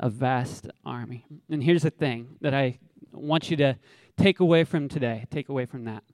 A 0.00 0.08
vast 0.08 0.68
army. 0.84 1.26
And 1.50 1.62
here's 1.62 1.82
the 1.82 1.90
thing 1.90 2.36
that 2.40 2.54
I 2.54 2.78
want 3.12 3.50
you 3.50 3.56
to 3.58 3.76
take 4.16 4.40
away 4.40 4.64
from 4.64 4.88
today, 4.88 5.26
take 5.30 5.48
away 5.48 5.66
from 5.66 5.84
that. 5.84 6.04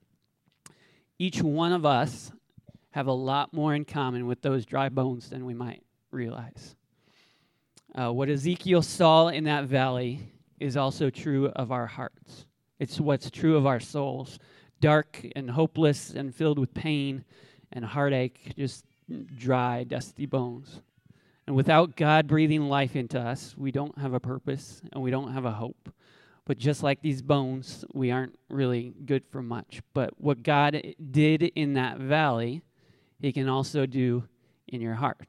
Each 1.17 1.41
one 1.41 1.71
of 1.71 1.85
us 1.85 2.31
have 2.91 3.07
a 3.07 3.13
lot 3.13 3.53
more 3.53 3.73
in 3.73 3.85
common 3.85 4.27
with 4.27 4.41
those 4.41 4.65
dry 4.65 4.89
bones 4.89 5.29
than 5.29 5.45
we 5.45 5.53
might 5.53 5.83
realize. 6.11 6.75
Uh, 7.93 8.11
what 8.11 8.29
Ezekiel 8.29 8.81
saw 8.81 9.29
in 9.29 9.45
that 9.45 9.65
valley 9.65 10.19
is 10.59 10.75
also 10.75 11.09
true 11.09 11.47
of 11.55 11.71
our 11.71 11.87
hearts. 11.87 12.45
It's 12.79 12.99
what's 12.99 13.29
true 13.31 13.55
of 13.55 13.65
our 13.65 13.79
souls 13.79 14.39
dark 14.81 15.25
and 15.35 15.49
hopeless 15.49 16.11
and 16.11 16.35
filled 16.35 16.59
with 16.59 16.73
pain 16.73 17.23
and 17.71 17.83
heartache, 17.83 18.53
just 18.57 18.85
dry, 19.37 19.83
dusty 19.83 20.25
bones. 20.25 20.81
And 21.47 21.55
without 21.55 21.95
God 21.95 22.27
breathing 22.27 22.67
life 22.67 22.95
into 22.95 23.19
us, 23.19 23.55
we 23.57 23.71
don't 23.71 23.97
have 23.97 24.13
a 24.13 24.19
purpose 24.19 24.81
and 24.91 25.01
we 25.01 25.11
don't 25.11 25.31
have 25.31 25.45
a 25.45 25.51
hope. 25.51 25.89
But 26.45 26.59
just 26.59 26.83
like 26.83 27.01
these 27.01 27.21
bones, 27.21 27.83
we 27.93 28.11
aren't 28.11 28.37
really 28.49 28.93
good 29.05 29.23
for 29.31 29.41
much. 29.41 29.81
But 29.93 30.19
what 30.21 30.43
God 30.43 30.79
did 31.11 31.41
in 31.41 31.73
that 31.73 31.97
valley, 31.97 32.61
He 33.19 33.31
can 33.31 33.49
also 33.49 33.85
do 33.85 34.25
in 34.67 34.79
your 34.79 34.93
heart. 34.93 35.21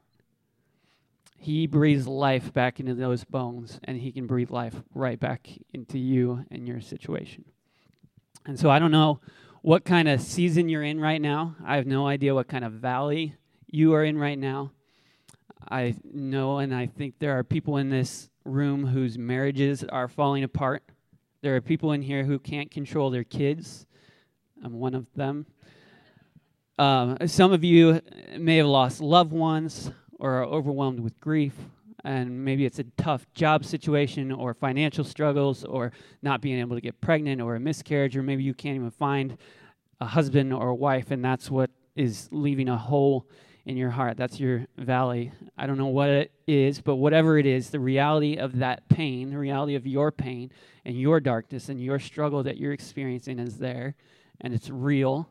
He 1.39 1.67
breathes 1.67 2.07
life 2.07 2.53
back 2.53 2.79
into 2.79 2.93
those 2.93 3.23
bones, 3.23 3.79
and 3.83 3.97
He 3.97 4.11
can 4.11 4.27
breathe 4.27 4.51
life 4.51 4.75
right 4.93 5.19
back 5.19 5.49
into 5.73 5.97
you 5.97 6.45
and 6.51 6.67
your 6.67 6.81
situation. 6.81 7.45
And 8.45 8.59
so 8.59 8.69
I 8.69 8.79
don't 8.79 8.91
know 8.91 9.19
what 9.61 9.85
kind 9.85 10.07
of 10.07 10.21
season 10.21 10.69
you're 10.69 10.83
in 10.83 10.99
right 10.99 11.21
now. 11.21 11.55
I 11.65 11.75
have 11.75 11.87
no 11.87 12.07
idea 12.07 12.35
what 12.35 12.47
kind 12.47 12.63
of 12.63 12.73
valley 12.73 13.35
you 13.65 13.93
are 13.93 14.03
in 14.03 14.17
right 14.17 14.37
now. 14.37 14.71
I 15.69 15.95
know, 16.03 16.59
and 16.59 16.73
I 16.73 16.85
think 16.85 17.15
there 17.19 17.37
are 17.37 17.43
people 17.43 17.77
in 17.77 17.89
this 17.89 18.29
room 18.45 18.85
whose 18.85 19.17
marriages 19.17 19.83
are 19.83 20.07
falling 20.07 20.43
apart. 20.43 20.83
There 21.41 21.55
are 21.55 21.61
people 21.61 21.91
in 21.91 22.01
here 22.01 22.23
who 22.23 22.39
can't 22.39 22.71
control 22.71 23.11
their 23.11 23.23
kids. 23.23 23.85
I'm 24.63 24.73
one 24.73 24.95
of 24.95 25.05
them. 25.15 25.45
Um, 26.79 27.17
some 27.27 27.51
of 27.51 27.63
you 27.63 28.01
may 28.37 28.57
have 28.57 28.65
lost 28.65 29.01
loved 29.01 29.31
ones 29.31 29.91
or 30.19 30.41
are 30.41 30.45
overwhelmed 30.45 30.99
with 30.99 31.19
grief 31.19 31.53
and 32.03 32.43
maybe 32.43 32.65
it's 32.65 32.79
a 32.79 32.83
tough 32.97 33.25
job 33.33 33.65
situation 33.65 34.31
or 34.31 34.53
financial 34.53 35.03
struggles 35.03 35.63
or 35.63 35.91
not 36.21 36.41
being 36.41 36.59
able 36.59 36.75
to 36.75 36.81
get 36.81 36.99
pregnant 37.01 37.41
or 37.41 37.55
a 37.55 37.59
miscarriage 37.59 38.15
or 38.15 38.23
maybe 38.23 38.43
you 38.43 38.53
can't 38.53 38.75
even 38.75 38.91
find 38.91 39.37
a 39.99 40.05
husband 40.05 40.53
or 40.53 40.69
a 40.69 40.75
wife 40.75 41.11
and 41.11 41.23
that's 41.23 41.51
what 41.51 41.69
is 41.95 42.29
leaving 42.31 42.69
a 42.69 42.77
hole 42.77 43.27
in 43.67 43.77
your 43.77 43.91
heart 43.91 44.17
that's 44.17 44.39
your 44.39 44.65
valley 44.77 45.31
i 45.57 45.67
don't 45.67 45.77
know 45.77 45.87
what 45.87 46.09
it 46.09 46.31
is 46.47 46.81
but 46.81 46.95
whatever 46.95 47.37
it 47.37 47.45
is 47.45 47.69
the 47.69 47.79
reality 47.79 48.37
of 48.37 48.57
that 48.57 48.87
pain 48.89 49.29
the 49.29 49.37
reality 49.37 49.75
of 49.75 49.85
your 49.85 50.11
pain 50.11 50.49
and 50.85 50.99
your 50.99 51.19
darkness 51.19 51.69
and 51.69 51.79
your 51.79 51.99
struggle 51.99 52.41
that 52.41 52.57
you're 52.57 52.73
experiencing 52.73 53.37
is 53.37 53.57
there 53.57 53.93
and 54.41 54.53
it's 54.53 54.69
real 54.69 55.29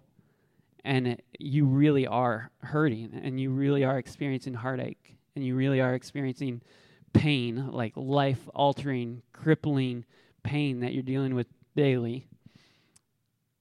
and 0.84 1.08
it, 1.08 1.24
you 1.38 1.66
really 1.66 2.06
are 2.06 2.50
hurting 2.62 3.20
and 3.22 3.40
you 3.40 3.50
really 3.50 3.84
are 3.84 3.98
experiencing 3.98 4.54
heartache 4.54 5.16
and 5.34 5.44
you 5.44 5.54
really 5.54 5.80
are 5.80 5.94
experiencing 5.94 6.62
pain, 7.12 7.70
like 7.70 7.92
life 7.96 8.48
altering, 8.54 9.22
crippling 9.32 10.04
pain 10.42 10.80
that 10.80 10.92
you're 10.92 11.02
dealing 11.02 11.34
with 11.34 11.46
daily. 11.74 12.26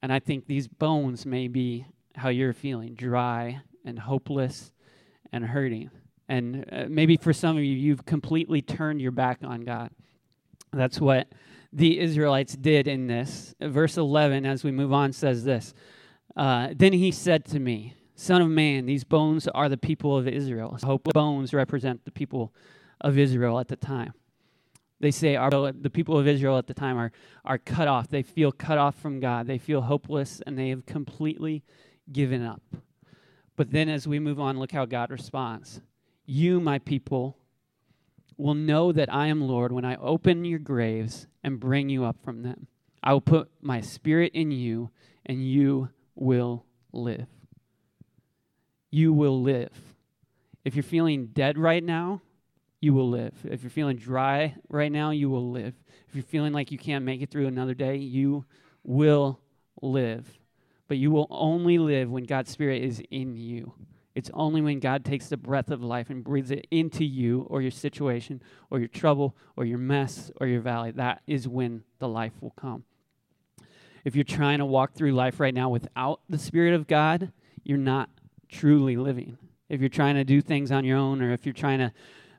And 0.02 0.14
I 0.14 0.20
think 0.20 0.46
these 0.46 0.68
bones 0.68 1.26
may 1.26 1.48
be 1.48 1.86
how 2.16 2.30
you're 2.30 2.54
feeling 2.54 2.94
dry 2.94 3.62
and 3.86 4.00
hopeless 4.00 4.72
and 5.32 5.46
hurting. 5.46 5.90
And 6.28 6.66
uh, 6.72 6.86
maybe 6.90 7.18
for 7.18 7.34
some 7.34 7.58
of 7.58 7.64
you, 7.64 7.76
you've 7.76 8.06
completely 8.06 8.62
turned 8.62 9.00
your 9.00 9.12
back 9.12 9.40
on 9.44 9.62
God. 9.62 9.92
That's 10.74 11.00
what 11.00 11.28
the 11.72 12.00
Israelites 12.00 12.56
did 12.56 12.88
in 12.88 13.08
this. 13.08 13.54
Verse 13.62 13.98
11, 13.98 14.46
as 14.46 14.64
we 14.64 14.72
move 14.72 14.92
on, 14.92 15.14
says 15.14 15.44
this 15.44 15.74
uh, 16.36 16.70
Then 16.76 16.94
he 16.94 17.12
said 17.12 17.46
to 17.46 17.60
me, 17.60 17.94
Son 18.16 18.42
of 18.42 18.50
man, 18.50 18.86
these 18.86 19.04
bones 19.04 19.48
are 19.50 19.68
the 19.68 19.78
people 19.78 20.18
of 20.18 20.28
Israel. 20.28 20.78
Hope 20.84 21.04
bones 21.14 21.54
represent 21.54 22.06
the 22.06 22.12
people 22.12 22.54
of 23.02 23.18
Israel 23.18 23.60
at 23.60 23.68
the 23.68 23.76
time. 23.76 24.14
They 25.02 25.12
say 25.12 25.36
our, 25.36 25.50
the 25.74 25.90
people 25.90 26.18
of 26.18 26.26
Israel 26.26 26.58
at 26.58 26.68
the 26.68 26.74
time 26.74 26.98
are, 26.98 27.12
are 27.44 27.58
cut 27.58 27.90
off. 27.90 28.08
They 28.08 28.24
feel 28.24 28.54
cut 28.54 28.78
off 28.78 28.96
from 28.96 29.20
God. 29.20 29.46
They 29.46 29.58
feel 29.58 29.82
hopeless 29.82 30.42
and 30.48 30.58
they 30.58 30.70
have 30.70 30.86
completely 30.86 31.64
given 32.12 32.42
up. 32.42 32.62
But 33.56 33.72
then 33.72 33.90
as 33.90 34.08
we 34.08 34.20
move 34.20 34.40
on, 34.40 34.60
look 34.60 34.72
how 34.72 34.86
God 34.86 35.12
responds. 35.12 35.82
You, 36.26 36.60
my 36.60 36.80
people, 36.80 37.38
will 38.38 38.54
know 38.54 38.92
that 38.92 39.14
I 39.14 39.28
am 39.28 39.42
Lord 39.42 39.72
when 39.72 39.86
I 39.86 39.96
open 39.96 40.44
your 40.44 40.60
graves 40.60 41.28
and 41.44 41.60
bring 41.60 41.90
you 41.90 42.04
up 42.04 42.18
from 42.24 42.44
them. 42.44 42.68
I 43.02 43.14
will 43.14 43.22
put 43.22 43.50
my 43.62 43.82
spirit 43.82 44.34
in 44.34 44.52
you 44.52 44.90
and 45.26 45.48
you 45.48 45.90
will 46.16 46.66
live 46.92 47.28
you 48.96 49.12
will 49.12 49.42
live. 49.42 49.74
If 50.64 50.74
you're 50.76 50.84
feeling 50.84 51.28
dead 51.28 51.58
right 51.58 51.84
now, 51.84 52.22
you 52.80 52.94
will 52.94 53.10
live. 53.10 53.34
If 53.44 53.62
you're 53.62 53.70
feeling 53.70 53.98
dry 53.98 54.56
right 54.70 54.92
now, 54.92 55.10
you 55.10 55.30
will 55.30 55.52
live. 55.52 55.74
If 56.08 56.16
you're 56.16 56.24
feeling 56.24 56.54
like 56.54 56.72
you 56.72 56.78
can't 56.78 57.04
make 57.04 57.22
it 57.22 57.30
through 57.30 57.48
another 57.48 57.74
day, 57.74 57.98
you 57.98 58.46
will 58.86 59.42
live. 59.82 60.26
But 60.88 60.98
you 60.98 61.12
will 61.12 61.28
only 61.30 61.78
live 61.78 62.12
when 62.12 62.26
God's 62.26 62.52
Spirit 62.52 62.84
is 62.84 63.02
in 63.10 63.36
you. 63.36 63.74
It's 64.14 64.32
only 64.34 64.62
when 64.62 64.80
God 64.80 65.04
takes 65.04 65.28
the 65.28 65.38
breath 65.38 65.70
of 65.70 65.84
life 65.84 66.10
and 66.10 66.24
breathes 66.24 66.52
it 66.52 66.68
into 66.72 67.04
you 67.04 67.42
or 67.50 67.62
your 67.62 67.72
situation 67.72 68.42
or 68.70 68.80
your 68.80 68.88
trouble 68.88 69.36
or 69.58 69.66
your 69.66 69.78
mess 69.78 70.32
or 70.40 70.48
your 70.48 70.62
valley. 70.62 70.92
That 70.92 71.22
is 71.28 71.48
when 71.48 71.84
the 72.00 72.08
life 72.08 72.34
will 72.40 72.52
come. 72.52 72.86
If 74.06 74.16
you're 74.16 74.24
trying 74.24 74.60
to 74.60 74.66
walk 74.66 74.94
through 74.94 75.12
life 75.12 75.40
right 75.40 75.54
now 75.54 75.70
without 75.70 76.22
the 76.30 76.38
Spirit 76.38 76.76
of 76.76 76.88
God, 76.88 77.32
you're 77.64 77.78
not 77.78 78.10
truly 78.48 78.96
living. 78.96 79.38
If 79.68 79.82
you're 79.82 79.90
trying 79.90 80.16
to 80.16 80.24
do 80.24 80.42
things 80.42 80.72
on 80.72 80.86
your 80.86 80.98
own 80.98 81.22
or 81.22 81.34
if 81.34 81.46
you're 81.46 81.54
trying 81.54 81.80
to 81.80 81.92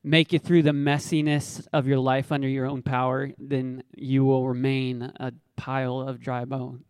make 0.03 0.33
it 0.33 0.43
through 0.43 0.63
the 0.63 0.71
messiness 0.71 1.67
of 1.73 1.89
your 1.89 1.99
life 1.99 2.31
under 2.31 2.49
your 2.49 2.67
own 2.67 2.81
power, 2.81 3.33
then 3.37 3.83
you 3.97 4.25
will 4.25 4.47
remain 4.47 5.03
a 5.03 5.33
pile 5.57 6.01
of 6.01 6.21
dry 6.21 6.45
bones. 6.45 6.85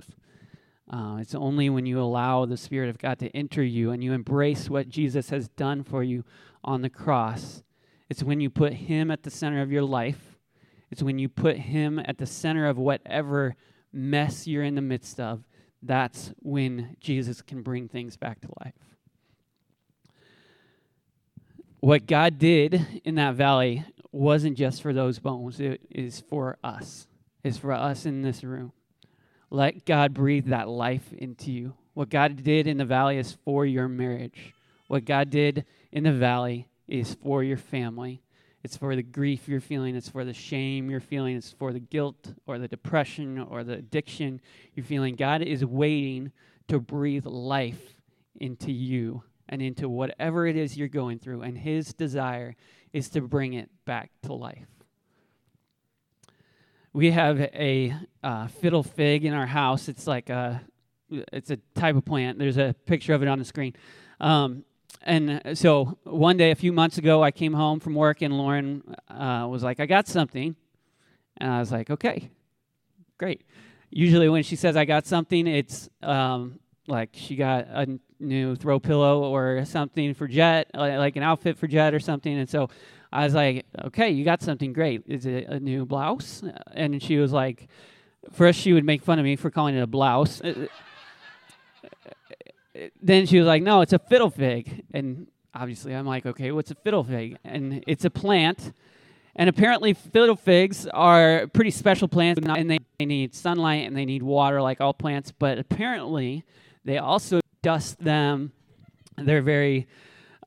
Uh, 0.90 1.18
it's 1.20 1.34
only 1.34 1.68
when 1.68 1.86
you 1.86 2.00
allow 2.00 2.44
the 2.44 2.56
Spirit 2.56 2.88
of 2.88 2.98
God 2.98 3.18
to 3.18 3.28
enter 3.36 3.62
you 3.62 3.90
and 3.90 4.02
you 4.04 4.12
embrace 4.12 4.70
what 4.70 4.88
Jesus 4.88 5.30
has 5.30 5.48
done 5.48 5.82
for 5.82 6.02
you 6.02 6.24
on 6.62 6.82
the 6.82 6.90
cross. 6.90 7.62
It's 8.08 8.22
when 8.22 8.40
you 8.40 8.50
put 8.50 8.72
Him 8.72 9.10
at 9.10 9.24
the 9.24 9.30
center 9.30 9.62
of 9.62 9.72
your 9.72 9.82
life. 9.82 10.38
It's 10.90 11.02
when 11.02 11.18
you 11.18 11.28
put 11.28 11.56
Him 11.56 11.98
at 11.98 12.18
the 12.18 12.26
center 12.26 12.66
of 12.66 12.78
whatever 12.78 13.56
mess 13.92 14.46
you're 14.46 14.62
in 14.62 14.76
the 14.76 14.80
midst 14.80 15.18
of. 15.18 15.44
That's 15.82 16.32
when 16.40 16.96
Jesus 17.00 17.42
can 17.42 17.62
bring 17.62 17.88
things 17.88 18.16
back 18.16 18.40
to 18.40 18.48
life 18.60 18.96
what 21.86 22.06
God 22.06 22.36
did 22.38 23.00
in 23.04 23.14
that 23.14 23.36
valley 23.36 23.84
wasn't 24.10 24.58
just 24.58 24.82
for 24.82 24.92
those 24.92 25.20
bones, 25.20 25.60
it 25.60 25.80
is 25.88 26.20
for 26.20 26.58
us. 26.64 27.06
It's 27.44 27.58
for 27.58 27.72
us 27.72 28.06
in 28.06 28.22
this 28.22 28.42
room. 28.42 28.72
Let 29.50 29.84
God 29.84 30.12
breathe 30.12 30.46
that 30.46 30.68
life 30.68 31.12
into 31.12 31.52
you. 31.52 31.74
What 31.94 32.10
God 32.10 32.42
did 32.42 32.66
in 32.66 32.78
the 32.78 32.84
valley 32.84 33.18
is 33.18 33.38
for 33.44 33.64
your 33.64 33.88
marriage. 33.88 34.54
What 34.88 35.04
God 35.04 35.30
did 35.30 35.64
in 35.92 36.04
the 36.04 36.12
valley 36.12 36.68
is 36.88 37.14
for 37.14 37.42
your 37.42 37.56
family. 37.56 38.22
It's 38.62 38.76
for 38.76 38.96
the 38.96 39.02
grief 39.02 39.48
you're 39.48 39.60
feeling. 39.60 39.94
It's 39.94 40.08
for 40.08 40.24
the 40.24 40.34
shame 40.34 40.90
you're 40.90 41.00
feeling. 41.00 41.36
It's 41.36 41.52
for 41.52 41.72
the 41.72 41.80
guilt 41.80 42.34
or 42.46 42.58
the 42.58 42.68
depression 42.68 43.38
or 43.38 43.62
the 43.62 43.74
addiction 43.74 44.40
you're 44.74 44.84
feeling. 44.84 45.14
God 45.14 45.42
is 45.42 45.64
waiting 45.64 46.32
to 46.68 46.80
breathe 46.80 47.26
life 47.26 47.94
into 48.40 48.72
you 48.72 49.22
and 49.48 49.62
into 49.62 49.88
whatever 49.88 50.46
it 50.46 50.56
is 50.56 50.76
you're 50.76 50.88
going 50.88 51.20
through. 51.20 51.42
And 51.42 51.56
His 51.56 51.94
desire 51.94 52.56
is 52.92 53.08
to 53.10 53.20
bring 53.20 53.54
it 53.54 53.70
back 53.84 54.10
to 54.22 54.32
life. 54.32 54.75
We 56.96 57.10
have 57.10 57.38
a 57.38 57.94
uh, 58.24 58.46
fiddle 58.46 58.82
fig 58.82 59.26
in 59.26 59.34
our 59.34 59.44
house. 59.44 59.90
It's 59.90 60.06
like 60.06 60.30
a, 60.30 60.62
it's 61.10 61.50
a 61.50 61.58
type 61.74 61.94
of 61.94 62.06
plant. 62.06 62.38
There's 62.38 62.56
a 62.56 62.74
picture 62.86 63.12
of 63.12 63.20
it 63.22 63.28
on 63.28 63.38
the 63.38 63.44
screen. 63.44 63.74
Um, 64.18 64.64
and 65.02 65.58
so 65.58 65.98
one 66.04 66.38
day, 66.38 66.52
a 66.52 66.54
few 66.54 66.72
months 66.72 66.96
ago, 66.96 67.22
I 67.22 67.32
came 67.32 67.52
home 67.52 67.80
from 67.80 67.94
work, 67.94 68.22
and 68.22 68.38
Lauren 68.38 68.82
uh, 69.10 69.46
was 69.46 69.62
like, 69.62 69.78
"I 69.78 69.84
got 69.84 70.08
something," 70.08 70.56
and 71.36 71.52
I 71.52 71.58
was 71.58 71.70
like, 71.70 71.90
"Okay, 71.90 72.30
great." 73.18 73.42
Usually, 73.90 74.30
when 74.30 74.42
she 74.42 74.56
says 74.56 74.74
I 74.74 74.86
got 74.86 75.04
something, 75.04 75.46
it's 75.46 75.90
um, 76.02 76.58
like 76.88 77.10
she 77.12 77.36
got 77.36 77.66
a 77.68 77.98
new 78.18 78.56
throw 78.56 78.80
pillow 78.80 79.22
or 79.24 79.66
something 79.66 80.14
for 80.14 80.26
Jet, 80.26 80.70
like 80.72 81.16
an 81.16 81.22
outfit 81.22 81.58
for 81.58 81.66
Jet 81.66 81.92
or 81.92 82.00
something. 82.00 82.38
And 82.38 82.48
so 82.48 82.70
I 83.12 83.24
was 83.24 83.34
like, 83.34 83.64
okay, 83.84 84.10
you 84.10 84.24
got 84.24 84.42
something 84.42 84.72
great. 84.72 85.02
Is 85.06 85.26
it 85.26 85.46
a 85.48 85.60
new 85.60 85.86
blouse? 85.86 86.42
And 86.72 87.02
she 87.02 87.16
was 87.18 87.32
like, 87.32 87.68
first 88.32 88.60
she 88.60 88.72
would 88.72 88.84
make 88.84 89.02
fun 89.02 89.18
of 89.18 89.24
me 89.24 89.36
for 89.36 89.50
calling 89.50 89.76
it 89.76 89.80
a 89.80 89.86
blouse. 89.86 90.40
Uh, 90.40 90.66
then 93.00 93.26
she 93.26 93.38
was 93.38 93.46
like, 93.46 93.62
no, 93.62 93.80
it's 93.80 93.92
a 93.92 93.98
fiddle 93.98 94.30
fig. 94.30 94.84
And 94.92 95.28
obviously 95.54 95.94
I'm 95.94 96.06
like, 96.06 96.26
okay, 96.26 96.52
what's 96.52 96.70
a 96.70 96.74
fiddle 96.74 97.04
fig? 97.04 97.38
And 97.44 97.82
it's 97.86 98.04
a 98.04 98.10
plant. 98.10 98.72
And 99.38 99.50
apparently, 99.50 99.92
fiddle 99.92 100.34
figs 100.34 100.86
are 100.86 101.46
pretty 101.48 101.70
special 101.70 102.08
plants, 102.08 102.40
and 102.42 102.70
they, 102.70 102.78
they 102.98 103.04
need 103.04 103.34
sunlight 103.34 103.86
and 103.86 103.94
they 103.94 104.06
need 104.06 104.22
water 104.22 104.62
like 104.62 104.80
all 104.80 104.94
plants. 104.94 105.30
But 105.30 105.58
apparently, 105.58 106.42
they 106.86 106.96
also 106.96 107.40
dust 107.60 107.98
them. 107.98 108.52
They're 109.18 109.42
very 109.42 109.88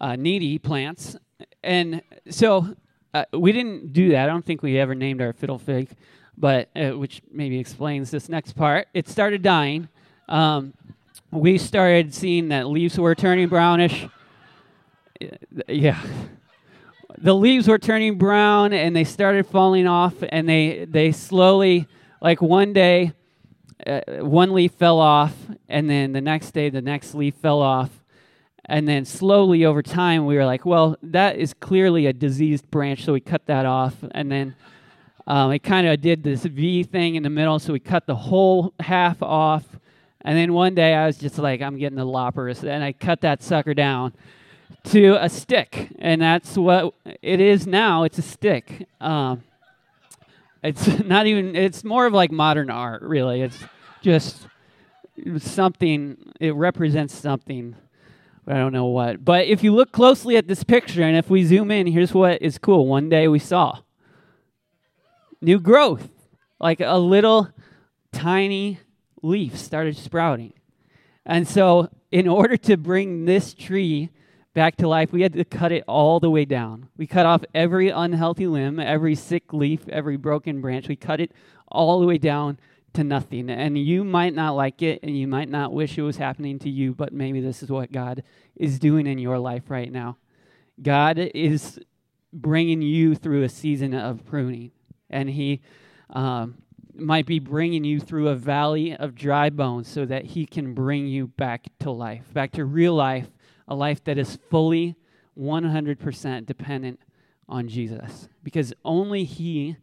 uh, 0.01 0.15
needy 0.15 0.57
plants. 0.57 1.15
And 1.63 2.01
so 2.29 2.75
uh, 3.13 3.25
we 3.33 3.51
didn't 3.51 3.93
do 3.93 4.09
that. 4.09 4.23
I 4.23 4.31
don't 4.31 4.45
think 4.45 4.61
we 4.61 4.79
ever 4.79 4.95
named 4.95 5.21
our 5.21 5.33
fiddle 5.33 5.59
fig, 5.59 5.89
but 6.37 6.69
uh, 6.75 6.91
which 6.91 7.21
maybe 7.31 7.59
explains 7.59 8.11
this 8.11 8.29
next 8.29 8.53
part. 8.53 8.87
It 8.93 9.07
started 9.07 9.41
dying. 9.41 9.89
Um, 10.27 10.73
we 11.31 11.57
started 11.57 12.13
seeing 12.13 12.49
that 12.49 12.67
leaves 12.67 12.97
were 12.97 13.15
turning 13.15 13.49
brownish. 13.49 14.07
Uh, 15.21 15.27
yeah. 15.67 16.01
The 17.17 17.35
leaves 17.35 17.67
were 17.67 17.79
turning 17.79 18.17
brown 18.17 18.71
and 18.71 18.95
they 18.95 19.03
started 19.03 19.45
falling 19.45 19.87
off 19.87 20.13
and 20.29 20.47
they 20.47 20.85
they 20.85 21.11
slowly 21.11 21.87
like 22.21 22.41
one 22.41 22.71
day 22.71 23.13
uh, 23.85 24.01
one 24.19 24.53
leaf 24.53 24.73
fell 24.73 24.99
off, 24.99 25.35
and 25.67 25.89
then 25.89 26.11
the 26.11 26.21
next 26.21 26.51
day, 26.51 26.69
the 26.69 26.81
next 26.81 27.13
leaf 27.13 27.35
fell 27.35 27.61
off. 27.61 27.98
And 28.69 28.87
then 28.87 29.03
slowly 29.03 29.65
over 29.65 29.81
time, 29.81 30.27
we 30.27 30.35
were 30.35 30.45
like, 30.45 30.63
well, 30.63 30.95
that 31.01 31.37
is 31.37 31.55
clearly 31.55 32.05
a 32.05 32.13
diseased 32.13 32.69
branch, 32.69 33.03
so 33.03 33.13
we 33.13 33.19
cut 33.19 33.47
that 33.47 33.65
off. 33.65 33.95
And 34.11 34.31
then 34.31 34.55
um, 35.25 35.51
it 35.51 35.63
kind 35.63 35.87
of 35.87 35.99
did 36.01 36.21
this 36.21 36.43
V 36.45 36.83
thing 36.83 37.15
in 37.15 37.23
the 37.23 37.31
middle, 37.31 37.57
so 37.57 37.73
we 37.73 37.79
cut 37.79 38.05
the 38.05 38.15
whole 38.15 38.75
half 38.79 39.23
off. 39.23 39.65
And 40.21 40.37
then 40.37 40.53
one 40.53 40.75
day, 40.75 40.93
I 40.93 41.07
was 41.07 41.17
just 41.17 41.39
like, 41.39 41.63
I'm 41.63 41.79
getting 41.79 41.97
the 41.97 42.05
loppers, 42.05 42.63
and 42.63 42.83
I 42.83 42.93
cut 42.93 43.21
that 43.21 43.41
sucker 43.41 43.73
down 43.73 44.13
to 44.85 45.15
a 45.19 45.29
stick, 45.29 45.89
and 45.97 46.21
that's 46.21 46.55
what 46.55 46.93
it 47.23 47.41
is 47.41 47.65
now. 47.65 48.03
It's 48.03 48.19
a 48.19 48.21
stick. 48.21 48.87
Um, 49.01 49.43
it's 50.61 50.87
not 51.05 51.25
even. 51.25 51.55
It's 51.55 51.83
more 51.83 52.05
of 52.05 52.13
like 52.13 52.31
modern 52.31 52.69
art, 52.69 53.01
really. 53.01 53.41
It's 53.41 53.57
just 54.03 54.45
something. 55.39 56.33
It 56.39 56.53
represents 56.53 57.15
something. 57.15 57.75
I 58.49 58.55
don't 58.55 58.73
know 58.73 58.87
what. 58.87 59.23
But 59.23 59.45
if 59.45 59.63
you 59.63 59.75
look 59.75 59.91
closely 59.91 60.35
at 60.35 60.47
this 60.47 60.63
picture, 60.63 61.03
and 61.03 61.15
if 61.15 61.29
we 61.29 61.43
zoom 61.43 61.69
in, 61.69 61.85
here's 61.85 62.15
what 62.15 62.41
is 62.41 62.57
cool. 62.57 62.87
One 62.87 63.07
day 63.07 63.27
we 63.27 63.37
saw 63.37 63.79
new 65.39 65.59
growth, 65.59 66.09
like 66.59 66.81
a 66.81 66.97
little 66.97 67.49
tiny 68.11 68.79
leaf 69.21 69.55
started 69.55 69.95
sprouting. 69.95 70.53
And 71.27 71.47
so, 71.47 71.89
in 72.11 72.27
order 72.27 72.57
to 72.57 72.75
bring 72.75 73.25
this 73.25 73.53
tree 73.53 74.09
back 74.55 74.77
to 74.77 74.87
life, 74.87 75.11
we 75.13 75.21
had 75.21 75.33
to 75.33 75.45
cut 75.45 75.71
it 75.71 75.83
all 75.87 76.19
the 76.19 76.31
way 76.31 76.43
down. 76.43 76.89
We 76.97 77.05
cut 77.05 77.27
off 77.27 77.43
every 77.53 77.89
unhealthy 77.89 78.47
limb, 78.47 78.79
every 78.79 79.13
sick 79.13 79.53
leaf, 79.53 79.87
every 79.89 80.17
broken 80.17 80.59
branch. 80.59 80.87
We 80.87 80.95
cut 80.95 81.19
it 81.19 81.31
all 81.67 81.99
the 81.99 82.07
way 82.07 82.17
down 82.17 82.57
to 82.93 83.03
nothing. 83.03 83.49
And 83.49 83.77
you 83.77 84.03
might 84.03 84.33
not 84.33 84.55
like 84.55 84.81
it 84.81 84.99
and 85.03 85.17
you 85.17 85.27
might 85.27 85.49
not 85.49 85.73
wish 85.73 85.97
it 85.97 86.01
was 86.01 86.17
happening 86.17 86.59
to 86.59 86.69
you, 86.69 86.93
but 86.93 87.13
maybe 87.13 87.41
this 87.41 87.63
is 87.63 87.69
what 87.69 87.91
God 87.91 88.23
is 88.55 88.79
doing 88.79 89.07
in 89.07 89.17
your 89.19 89.39
life 89.39 89.69
right 89.69 89.91
now. 89.91 90.17
God 90.81 91.17
is 91.17 91.79
bringing 92.31 92.81
you 92.81 93.15
through 93.15 93.43
a 93.43 93.49
season 93.49 93.93
of 93.93 94.25
pruning, 94.25 94.71
and 95.09 95.29
He 95.29 95.61
um, 96.09 96.61
might 96.95 97.25
be 97.25 97.39
bringing 97.39 97.83
you 97.83 97.99
through 97.99 98.29
a 98.29 98.35
valley 98.35 98.95
of 98.95 99.15
dry 99.15 99.49
bones 99.49 99.87
so 99.87 100.05
that 100.05 100.25
He 100.25 100.45
can 100.45 100.73
bring 100.73 101.07
you 101.07 101.27
back 101.27 101.67
to 101.79 101.91
life, 101.91 102.33
back 102.33 102.51
to 102.53 102.65
real 102.65 102.93
life 102.93 103.27
a 103.67 103.75
life 103.75 104.03
that 104.03 104.17
is 104.17 104.39
fully 104.49 104.95
100% 105.37 106.45
dependent 106.45 106.99
on 107.47 107.67
Jesus. 107.67 108.27
Because 108.43 108.73
only 108.83 109.23
He 109.23 109.77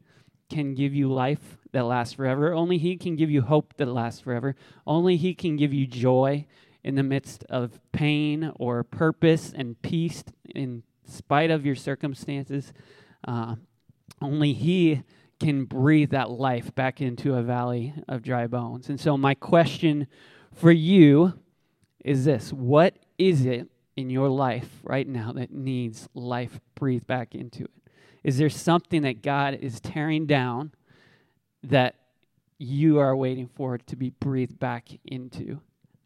can 0.50 0.74
give 0.74 0.94
you 0.94 1.12
life 1.12 1.56
that 1.76 1.84
lasts 1.84 2.14
forever. 2.14 2.54
Only 2.54 2.78
He 2.78 2.96
can 2.96 3.16
give 3.16 3.30
you 3.30 3.42
hope 3.42 3.74
that 3.76 3.86
lasts 3.86 4.22
forever. 4.22 4.56
Only 4.86 5.18
He 5.18 5.34
can 5.34 5.56
give 5.56 5.74
you 5.74 5.86
joy 5.86 6.46
in 6.82 6.94
the 6.94 7.02
midst 7.02 7.44
of 7.50 7.78
pain 7.92 8.50
or 8.56 8.82
purpose 8.82 9.52
and 9.54 9.80
peace 9.82 10.24
in 10.54 10.82
spite 11.04 11.50
of 11.50 11.66
your 11.66 11.74
circumstances. 11.74 12.72
Uh, 13.28 13.56
only 14.22 14.54
He 14.54 15.02
can 15.38 15.66
breathe 15.66 16.10
that 16.10 16.30
life 16.30 16.74
back 16.74 17.02
into 17.02 17.34
a 17.34 17.42
valley 17.42 17.92
of 18.08 18.22
dry 18.22 18.46
bones. 18.46 18.88
And 18.88 18.98
so, 18.98 19.18
my 19.18 19.34
question 19.34 20.06
for 20.54 20.72
you 20.72 21.34
is 22.02 22.24
this 22.24 22.54
What 22.54 22.94
is 23.18 23.44
it 23.44 23.68
in 23.96 24.08
your 24.08 24.30
life 24.30 24.80
right 24.82 25.06
now 25.06 25.32
that 25.32 25.52
needs 25.52 26.08
life 26.14 26.58
breathed 26.74 27.06
back 27.06 27.34
into 27.34 27.64
it? 27.64 27.70
Is 28.24 28.38
there 28.38 28.48
something 28.48 29.02
that 29.02 29.20
God 29.20 29.58
is 29.60 29.78
tearing 29.78 30.24
down 30.24 30.72
that 31.64 31.96
you 32.58 32.98
are 32.98 33.14
waiting 33.14 33.48
for 33.48 33.78
to 33.78 33.96
be 33.96 34.10
breathed 34.10 34.58
back 34.58 34.88
into? 35.04 35.60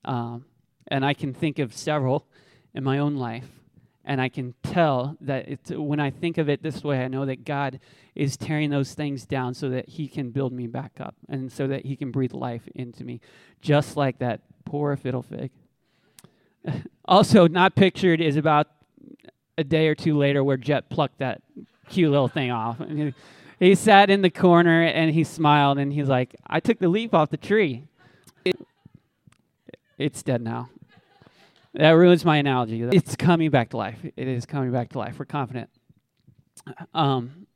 Um, 0.04 0.44
and 0.88 1.04
I 1.04 1.14
can 1.14 1.32
think 1.32 1.58
of 1.58 1.74
several 1.74 2.26
in 2.74 2.84
my 2.84 2.98
own 2.98 3.16
life. 3.16 3.48
And 4.04 4.20
I 4.20 4.28
can 4.28 4.54
tell 4.62 5.16
that 5.20 5.46
it's, 5.46 5.70
when 5.70 6.00
I 6.00 6.10
think 6.10 6.38
of 6.38 6.48
it 6.48 6.62
this 6.62 6.82
way, 6.82 7.04
I 7.04 7.08
know 7.08 7.26
that 7.26 7.44
God 7.44 7.78
is 8.14 8.36
tearing 8.36 8.70
those 8.70 8.94
things 8.94 9.26
down 9.26 9.54
so 9.54 9.68
that 9.68 9.90
He 9.90 10.08
can 10.08 10.30
build 10.30 10.52
me 10.52 10.66
back 10.66 10.92
up 10.98 11.14
and 11.28 11.52
so 11.52 11.66
that 11.68 11.84
He 11.84 11.96
can 11.96 12.10
breathe 12.10 12.32
life 12.32 12.66
into 12.74 13.04
me, 13.04 13.20
just 13.60 13.96
like 13.96 14.18
that 14.18 14.40
poor 14.64 14.96
fiddle 14.96 15.22
fig. 15.22 15.50
Also, 17.06 17.48
not 17.48 17.74
pictured 17.74 18.20
is 18.20 18.36
about 18.36 18.68
a 19.58 19.64
day 19.64 19.88
or 19.88 19.96
two 19.96 20.16
later 20.16 20.44
where 20.44 20.56
Jet 20.56 20.88
plucked 20.90 21.18
that 21.18 21.42
cute 21.88 22.08
little 22.08 22.28
thing 22.28 22.52
off. 22.52 22.80
He 23.60 23.74
sat 23.74 24.08
in 24.08 24.22
the 24.22 24.30
corner 24.30 24.82
and 24.82 25.12
he 25.12 25.22
smiled 25.22 25.78
and 25.78 25.92
he's 25.92 26.08
like, 26.08 26.34
I 26.46 26.60
took 26.60 26.78
the 26.78 26.88
leaf 26.88 27.12
off 27.12 27.28
the 27.28 27.36
tree. 27.36 27.84
It, 28.42 28.56
it's 29.98 30.22
dead 30.22 30.40
now. 30.40 30.70
That 31.74 31.90
ruins 31.90 32.24
my 32.24 32.38
analogy. 32.38 32.82
It's 32.82 33.14
coming 33.16 33.50
back 33.50 33.68
to 33.70 33.76
life. 33.76 33.98
It 34.02 34.26
is 34.26 34.46
coming 34.46 34.72
back 34.72 34.88
to 34.90 34.98
life. 34.98 35.18
We're 35.18 35.26
confident. 35.26 35.68
Um, 36.94 37.46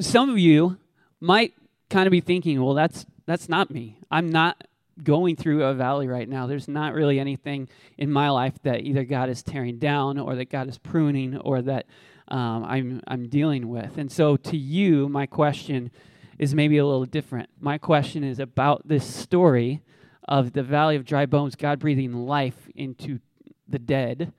some 0.00 0.30
of 0.30 0.38
you 0.38 0.78
might 1.20 1.52
kind 1.90 2.06
of 2.06 2.10
be 2.10 2.20
thinking, 2.20 2.62
well, 2.62 2.74
that's 2.74 3.06
that's 3.26 3.48
not 3.48 3.70
me. 3.70 3.98
I'm 4.10 4.30
not 4.30 4.66
going 5.02 5.36
through 5.36 5.64
a 5.64 5.74
valley 5.74 6.08
right 6.08 6.28
now. 6.28 6.46
There's 6.46 6.68
not 6.68 6.94
really 6.94 7.20
anything 7.20 7.68
in 7.98 8.10
my 8.10 8.30
life 8.30 8.54
that 8.62 8.80
either 8.80 9.04
God 9.04 9.28
is 9.28 9.42
tearing 9.42 9.78
down 9.78 10.18
or 10.18 10.34
that 10.36 10.50
God 10.50 10.68
is 10.68 10.78
pruning 10.78 11.36
or 11.36 11.60
that 11.62 11.86
um, 12.28 12.64
I'm, 12.64 13.02
I'm 13.06 13.28
dealing 13.28 13.68
with. 13.68 13.98
And 13.98 14.10
so 14.10 14.36
to 14.36 14.56
you, 14.56 15.08
my 15.08 15.26
question 15.26 15.90
is 16.38 16.54
maybe 16.54 16.78
a 16.78 16.84
little 16.84 17.06
different. 17.06 17.48
My 17.60 17.78
question 17.78 18.24
is 18.24 18.38
about 18.38 18.86
this 18.86 19.04
story 19.04 19.82
of 20.28 20.52
the 20.52 20.62
valley 20.62 20.96
of 20.96 21.04
dry 21.04 21.26
bones, 21.26 21.54
God 21.54 21.78
breathing 21.78 22.12
life 22.12 22.68
into 22.74 23.20
the 23.68 23.78
dead. 23.78 24.32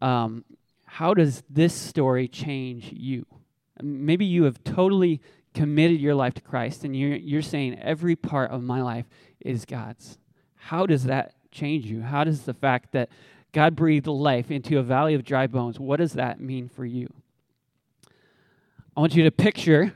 Um, 0.00 0.44
how 0.84 1.14
does 1.14 1.42
this 1.50 1.74
story 1.74 2.28
change 2.28 2.92
you? 2.92 3.26
Maybe 3.82 4.24
you 4.24 4.44
have 4.44 4.62
totally 4.62 5.20
committed 5.52 6.00
your 6.00 6.14
life 6.14 6.34
to 6.34 6.42
Christ 6.42 6.84
and 6.84 6.96
you're, 6.96 7.16
you're 7.16 7.42
saying 7.42 7.78
every 7.80 8.16
part 8.16 8.50
of 8.50 8.62
my 8.62 8.82
life 8.82 9.06
is 9.40 9.64
God's. 9.64 10.18
How 10.54 10.86
does 10.86 11.04
that 11.04 11.34
change 11.50 11.86
you? 11.86 12.02
How 12.02 12.24
does 12.24 12.42
the 12.42 12.54
fact 12.54 12.92
that 12.92 13.08
God 13.54 13.76
breathed 13.76 14.08
life 14.08 14.50
into 14.50 14.78
a 14.78 14.82
valley 14.82 15.14
of 15.14 15.24
dry 15.24 15.46
bones, 15.46 15.78
what 15.78 15.98
does 15.98 16.14
that 16.14 16.40
mean 16.40 16.68
for 16.68 16.84
you? 16.84 17.08
I 18.96 19.00
want 19.00 19.14
you 19.14 19.22
to 19.22 19.30
picture 19.30 19.94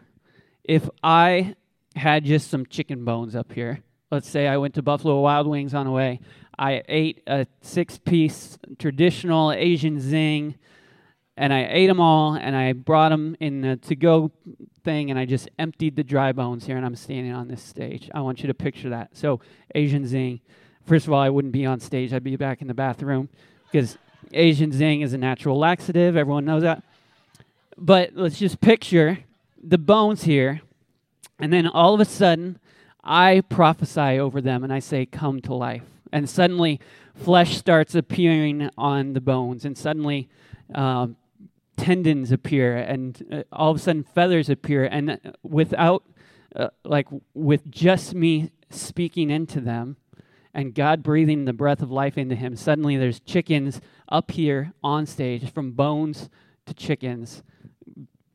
if 0.62 0.88
I 1.02 1.56
had 1.96 2.24
just 2.24 2.50
some 2.50 2.64
chicken 2.66 3.04
bones 3.04 3.34
up 3.34 3.52
here. 3.52 3.82
Let's 4.12 4.30
say 4.30 4.46
I 4.46 4.58
went 4.58 4.74
to 4.74 4.82
Buffalo 4.82 5.20
Wild 5.20 5.48
Wings 5.48 5.74
on 5.74 5.86
the 5.86 5.92
way. 5.92 6.20
I 6.56 6.84
ate 6.88 7.22
a 7.26 7.46
six 7.60 7.98
piece 7.98 8.58
traditional 8.78 9.50
Asian 9.50 10.00
zing 10.00 10.54
and 11.36 11.52
I 11.52 11.66
ate 11.68 11.88
them 11.88 12.00
all 12.00 12.34
and 12.34 12.54
I 12.54 12.72
brought 12.74 13.08
them 13.08 13.36
in 13.40 13.60
the 13.62 13.76
to 13.76 13.96
go 13.96 14.30
thing 14.84 15.10
and 15.10 15.18
I 15.18 15.24
just 15.24 15.48
emptied 15.58 15.96
the 15.96 16.04
dry 16.04 16.30
bones 16.30 16.64
here 16.64 16.76
and 16.76 16.86
I'm 16.86 16.96
standing 16.96 17.32
on 17.32 17.48
this 17.48 17.62
stage. 17.62 18.08
I 18.14 18.20
want 18.20 18.40
you 18.40 18.46
to 18.46 18.54
picture 18.54 18.90
that. 18.90 19.16
So, 19.16 19.40
Asian 19.74 20.06
Zing. 20.06 20.40
First 20.88 21.06
of 21.06 21.12
all, 21.12 21.20
I 21.20 21.28
wouldn't 21.28 21.52
be 21.52 21.66
on 21.66 21.80
stage, 21.80 22.14
I'd 22.14 22.24
be 22.24 22.36
back 22.36 22.62
in 22.62 22.66
the 22.66 22.74
bathroom 22.74 23.28
because 23.70 23.98
Asian 24.32 24.72
Zing 24.72 25.02
is 25.02 25.12
a 25.12 25.18
natural 25.18 25.58
laxative. 25.58 26.16
Everyone 26.16 26.46
knows 26.46 26.62
that. 26.62 26.82
But 27.76 28.12
let's 28.14 28.38
just 28.38 28.60
picture 28.60 29.18
the 29.62 29.78
bones 29.78 30.24
here 30.24 30.62
and 31.38 31.52
then 31.52 31.66
all 31.66 31.94
of 31.94 32.00
a 32.00 32.04
sudden, 32.04 32.58
I 33.04 33.42
prophesy 33.48 34.18
over 34.18 34.40
them 34.40 34.64
and 34.64 34.72
I 34.72 34.78
say, 34.80 35.06
Come 35.06 35.40
to 35.42 35.54
life. 35.54 35.84
And 36.10 36.28
suddenly, 36.28 36.80
flesh 37.14 37.56
starts 37.56 37.94
appearing 37.94 38.70
on 38.76 39.12
the 39.12 39.20
bones, 39.20 39.64
and 39.64 39.76
suddenly, 39.76 40.28
um, 40.74 41.16
tendons 41.76 42.32
appear 42.32 42.76
and 42.76 43.24
uh, 43.30 43.42
all 43.52 43.70
of 43.70 43.76
a 43.76 43.80
sudden 43.80 44.02
feathers 44.02 44.50
appear 44.50 44.84
and 44.84 45.20
without 45.44 46.02
uh, 46.56 46.68
like 46.84 47.06
with 47.34 47.70
just 47.70 48.16
me 48.16 48.50
speaking 48.68 49.30
into 49.30 49.60
them 49.60 49.96
and 50.54 50.74
God 50.74 51.02
breathing 51.02 51.44
the 51.44 51.52
breath 51.52 51.82
of 51.82 51.90
life 51.90 52.18
into 52.18 52.34
him 52.34 52.56
suddenly 52.56 52.96
there's 52.96 53.20
chickens 53.20 53.80
up 54.08 54.30
here 54.30 54.72
on 54.82 55.06
stage 55.06 55.50
from 55.52 55.72
bones 55.72 56.28
to 56.66 56.74
chickens 56.74 57.42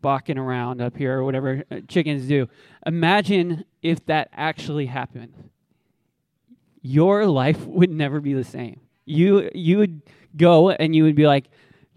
balking 0.03 0.37
around 0.37 0.81
up 0.81 0.95
here 0.95 1.17
or 1.17 1.23
whatever 1.23 1.63
chickens 1.87 2.27
do. 2.27 2.47
Imagine 2.85 3.65
if 3.81 4.05
that 4.05 4.29
actually 4.33 4.85
happened. 4.85 5.49
Your 6.83 7.25
life 7.25 7.65
would 7.65 7.89
never 7.89 8.19
be 8.19 8.33
the 8.33 8.43
same. 8.43 8.81
You 9.05 9.49
you 9.55 9.79
would 9.79 10.01
go 10.37 10.69
and 10.69 10.95
you 10.95 11.03
would 11.03 11.15
be 11.15 11.25
like 11.25 11.45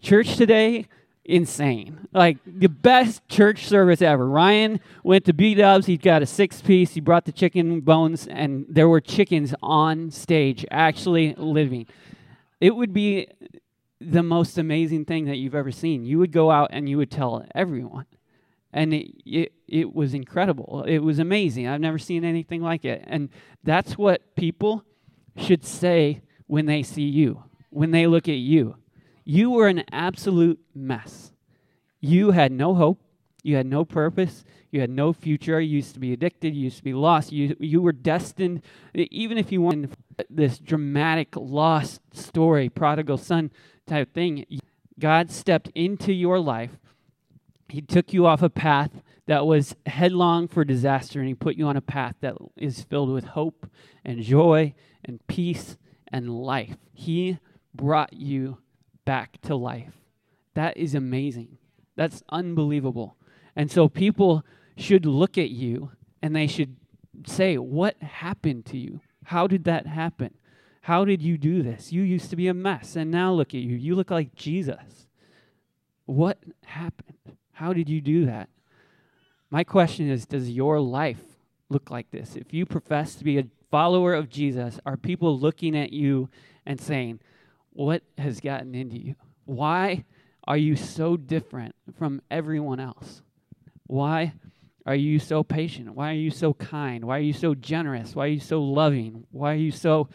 church 0.00 0.36
today 0.36 0.86
insane. 1.28 2.08
Like 2.12 2.38
the 2.46 2.68
best 2.68 3.26
church 3.28 3.66
service 3.66 4.00
ever. 4.02 4.26
Ryan 4.28 4.80
went 5.02 5.24
to 5.26 5.32
B 5.32 5.54
Dubs. 5.54 5.86
He 5.86 5.96
got 5.96 6.22
a 6.22 6.26
six 6.26 6.62
piece. 6.62 6.94
He 6.94 7.00
brought 7.00 7.24
the 7.24 7.32
chicken 7.32 7.80
bones, 7.80 8.26
and 8.26 8.66
there 8.68 8.88
were 8.88 9.00
chickens 9.00 9.54
on 9.62 10.10
stage 10.10 10.64
actually 10.70 11.34
living. 11.34 11.86
It 12.60 12.74
would 12.74 12.92
be 12.92 13.28
the 14.00 14.22
most 14.22 14.58
amazing 14.58 15.04
thing 15.04 15.26
that 15.26 15.36
you've 15.36 15.54
ever 15.54 15.70
seen. 15.72 16.04
You 16.04 16.18
would 16.18 16.32
go 16.32 16.50
out 16.50 16.70
and 16.72 16.88
you 16.88 16.96
would 16.98 17.10
tell 17.10 17.44
everyone. 17.54 18.06
And 18.72 18.92
it, 18.92 19.10
it, 19.24 19.52
it 19.66 19.94
was 19.94 20.12
incredible. 20.12 20.84
It 20.86 20.98
was 20.98 21.18
amazing. 21.18 21.66
I've 21.66 21.80
never 21.80 21.98
seen 21.98 22.24
anything 22.24 22.62
like 22.62 22.84
it. 22.84 23.02
And 23.06 23.30
that's 23.64 23.96
what 23.96 24.36
people 24.36 24.84
should 25.36 25.64
say 25.64 26.20
when 26.46 26.66
they 26.66 26.82
see 26.82 27.02
you, 27.02 27.44
when 27.70 27.90
they 27.90 28.06
look 28.06 28.28
at 28.28 28.36
you 28.36 28.76
you 29.26 29.50
were 29.50 29.66
an 29.66 29.82
absolute 29.90 30.60
mess. 30.72 31.32
You 32.00 32.30
had 32.30 32.52
no 32.52 32.76
hope. 32.76 33.00
You 33.42 33.56
had 33.56 33.66
no 33.66 33.84
purpose. 33.84 34.44
You 34.70 34.80
had 34.80 34.90
no 34.90 35.12
future. 35.12 35.60
You 35.60 35.76
used 35.76 35.94
to 35.94 36.00
be 36.00 36.12
addicted. 36.12 36.54
You 36.54 36.62
used 36.62 36.78
to 36.78 36.84
be 36.84 36.94
lost. 36.94 37.32
You, 37.32 37.56
you 37.58 37.82
were 37.82 37.92
destined, 37.92 38.62
even 38.94 39.36
if 39.36 39.50
you 39.50 39.60
wanted 39.60 39.96
this 40.30 40.58
dramatic 40.58 41.34
lost 41.34 42.00
story, 42.12 42.68
prodigal 42.68 43.18
son 43.18 43.50
type 43.84 44.14
thing, 44.14 44.44
God 44.98 45.32
stepped 45.32 45.70
into 45.74 46.12
your 46.12 46.38
life. 46.38 46.78
He 47.68 47.82
took 47.82 48.12
you 48.12 48.26
off 48.26 48.42
a 48.42 48.50
path 48.50 49.02
that 49.26 49.44
was 49.44 49.74
headlong 49.86 50.46
for 50.46 50.64
disaster, 50.64 51.18
and 51.18 51.26
He 51.26 51.34
put 51.34 51.56
you 51.56 51.66
on 51.66 51.76
a 51.76 51.80
path 51.80 52.14
that 52.20 52.36
is 52.56 52.84
filled 52.84 53.10
with 53.10 53.24
hope 53.24 53.68
and 54.04 54.22
joy 54.22 54.72
and 55.04 55.26
peace 55.26 55.76
and 56.12 56.30
life. 56.30 56.76
He 56.92 57.38
brought 57.74 58.12
you 58.12 58.58
back 59.06 59.40
to 59.42 59.56
life. 59.56 59.94
That 60.52 60.76
is 60.76 60.94
amazing. 60.94 61.56
That's 61.96 62.22
unbelievable. 62.28 63.16
And 63.54 63.70
so 63.70 63.88
people 63.88 64.44
should 64.76 65.06
look 65.06 65.38
at 65.38 65.48
you 65.48 65.92
and 66.20 66.36
they 66.36 66.46
should 66.46 66.76
say, 67.26 67.56
What 67.56 67.96
happened 68.02 68.66
to 68.66 68.76
you? 68.76 69.00
How 69.24 69.46
did 69.46 69.64
that 69.64 69.86
happen? 69.86 70.34
How 70.82 71.04
did 71.04 71.22
you 71.22 71.38
do 71.38 71.62
this? 71.62 71.92
You 71.92 72.02
used 72.02 72.30
to 72.30 72.36
be 72.36 72.46
a 72.48 72.54
mess, 72.54 72.94
and 72.94 73.10
now 73.10 73.32
look 73.32 73.48
at 73.48 73.60
you. 73.60 73.74
You 73.74 73.94
look 73.94 74.10
like 74.10 74.34
Jesus. 74.34 75.08
What 76.04 76.38
happened? 76.64 77.16
How 77.52 77.72
did 77.72 77.88
you 77.88 78.00
do 78.00 78.26
that? 78.26 78.48
My 79.50 79.64
question 79.64 80.10
is 80.10 80.26
Does 80.26 80.50
your 80.50 80.80
life 80.80 81.22
look 81.68 81.90
like 81.90 82.10
this? 82.10 82.36
If 82.36 82.52
you 82.52 82.66
profess 82.66 83.14
to 83.16 83.24
be 83.24 83.38
a 83.38 83.46
follower 83.70 84.14
of 84.14 84.28
Jesus, 84.28 84.78
are 84.86 84.96
people 84.96 85.38
looking 85.38 85.76
at 85.76 85.92
you 85.92 86.28
and 86.64 86.80
saying, 86.80 87.20
what 87.76 88.02
has 88.16 88.40
gotten 88.40 88.74
into 88.74 88.98
you? 88.98 89.14
Why 89.44 90.04
are 90.44 90.56
you 90.56 90.76
so 90.76 91.16
different 91.16 91.74
from 91.98 92.22
everyone 92.30 92.80
else? 92.80 93.22
Why 93.86 94.32
are 94.86 94.94
you 94.94 95.18
so 95.18 95.42
patient? 95.42 95.94
Why 95.94 96.10
are 96.10 96.14
you 96.14 96.30
so 96.30 96.54
kind? 96.54 97.04
Why 97.04 97.18
are 97.18 97.22
you 97.22 97.34
so 97.34 97.54
generous? 97.54 98.14
Why 98.14 98.24
are 98.24 98.28
you 98.28 98.40
so 98.40 98.62
loving? 98.62 99.26
Why 99.30 99.52
are 99.52 99.58
you 99.58 99.72
so 99.72 100.08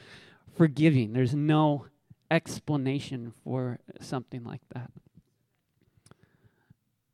forgiving? 0.58 1.13
There's 1.13 1.36
no 1.36 1.86
explanation 2.32 3.34
for 3.43 3.80
something 4.00 4.43
like 4.43 4.62
that. 4.74 4.89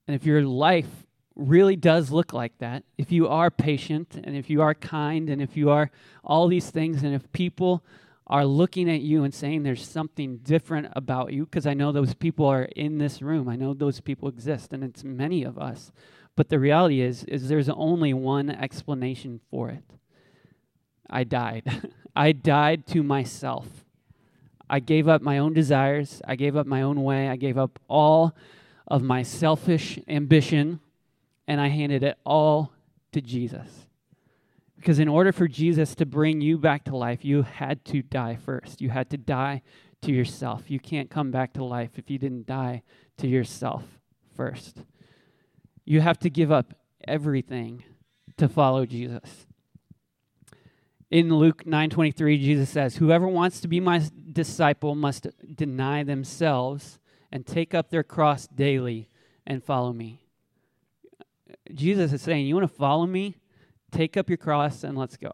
And 0.07 0.15
if 0.15 0.25
your 0.25 0.43
life 0.43 1.05
really 1.35 1.75
does 1.75 2.09
look 2.09 2.31
like 2.31 2.57
that, 2.59 2.83
if 2.97 3.11
you 3.11 3.27
are 3.27 3.51
patient 3.51 4.19
and 4.23 4.35
if 4.35 4.49
you 4.49 4.61
are 4.61 4.73
kind 4.73 5.29
and 5.29 5.41
if 5.41 5.57
you 5.57 5.69
are 5.69 5.91
all 6.23 6.47
these 6.47 6.69
things, 6.69 7.03
and 7.03 7.13
if 7.13 7.29
people 7.33 7.83
are 8.27 8.45
looking 8.45 8.89
at 8.89 9.01
you 9.01 9.23
and 9.23 9.33
saying 9.33 9.63
there's 9.63 9.87
something 9.87 10.37
different 10.37 10.87
about 10.95 11.31
you 11.31 11.45
because 11.45 11.65
I 11.65 11.73
know 11.73 11.91
those 11.91 12.13
people 12.13 12.45
are 12.45 12.63
in 12.63 12.97
this 12.97 13.21
room. 13.21 13.47
I 13.47 13.55
know 13.55 13.73
those 13.73 14.01
people 14.01 14.27
exist 14.27 14.73
and 14.73 14.83
it's 14.83 15.03
many 15.03 15.43
of 15.43 15.57
us. 15.57 15.91
But 16.35 16.49
the 16.49 16.59
reality 16.59 17.01
is 17.01 17.23
is 17.23 17.47
there's 17.47 17.69
only 17.69 18.13
one 18.13 18.49
explanation 18.49 19.39
for 19.49 19.69
it. 19.69 19.83
I 21.09 21.23
died. 21.23 21.91
I 22.15 22.33
died 22.33 22.85
to 22.87 23.01
myself. 23.01 23.67
I 24.69 24.81
gave 24.81 25.07
up 25.07 25.21
my 25.21 25.37
own 25.37 25.53
desires. 25.53 26.21
I 26.27 26.35
gave 26.35 26.57
up 26.57 26.67
my 26.67 26.81
own 26.81 27.03
way. 27.03 27.29
I 27.29 27.37
gave 27.37 27.57
up 27.57 27.79
all 27.87 28.35
of 28.87 29.01
my 29.01 29.23
selfish 29.23 29.99
ambition 30.07 30.81
and 31.47 31.61
I 31.61 31.69
handed 31.69 32.03
it 32.03 32.17
all 32.25 32.73
to 33.13 33.21
Jesus. 33.21 33.86
Because 34.77 34.99
in 34.99 35.07
order 35.07 35.31
for 35.31 35.47
Jesus 35.47 35.95
to 35.95 36.05
bring 36.05 36.39
you 36.39 36.57
back 36.57 36.85
to 36.85 36.95
life, 36.95 37.25
you 37.25 37.41
had 37.41 37.83
to 37.85 38.01
die 38.01 38.35
first. 38.35 38.79
You 38.79 38.89
had 38.89 39.09
to 39.09 39.17
die 39.17 39.63
to 40.03 40.11
yourself. 40.11 40.69
You 40.69 40.79
can't 40.79 41.09
come 41.09 41.31
back 41.31 41.53
to 41.53 41.63
life 41.63 41.97
if 41.97 42.09
you 42.09 42.17
didn't 42.17 42.45
die 42.45 42.83
to 43.17 43.27
yourself 43.27 43.99
first. 44.35 44.83
You 45.83 46.01
have 46.01 46.19
to 46.19 46.29
give 46.29 46.51
up 46.51 46.73
everything 47.07 47.83
to 48.37 48.47
follow 48.47 48.85
Jesus. 48.85 49.47
in 51.09 51.33
Luke 51.33 51.65
9:23 51.65 52.37
Jesus 52.37 52.69
says, 52.69 52.97
"Whoever 52.97 53.27
wants 53.27 53.61
to 53.61 53.67
be 53.67 53.79
my 53.79 54.01
disciple 54.31 54.93
must 54.93 55.27
deny 55.55 56.03
themselves 56.03 56.99
and 57.31 57.45
take 57.45 57.73
up 57.73 57.89
their 57.89 58.03
cross 58.03 58.45
daily 58.47 59.09
and 59.45 59.63
follow 59.63 59.93
me." 59.93 60.21
Jesus 61.73 62.11
is 62.11 62.21
saying, 62.21 62.45
"You 62.45 62.55
want 62.55 62.69
to 62.69 62.75
follow 62.75 63.07
me? 63.07 63.37
Take 63.97 64.15
up 64.15 64.29
your 64.29 64.37
cross 64.37 64.83
and 64.83 64.95
let's 64.95 65.17
go." 65.17 65.31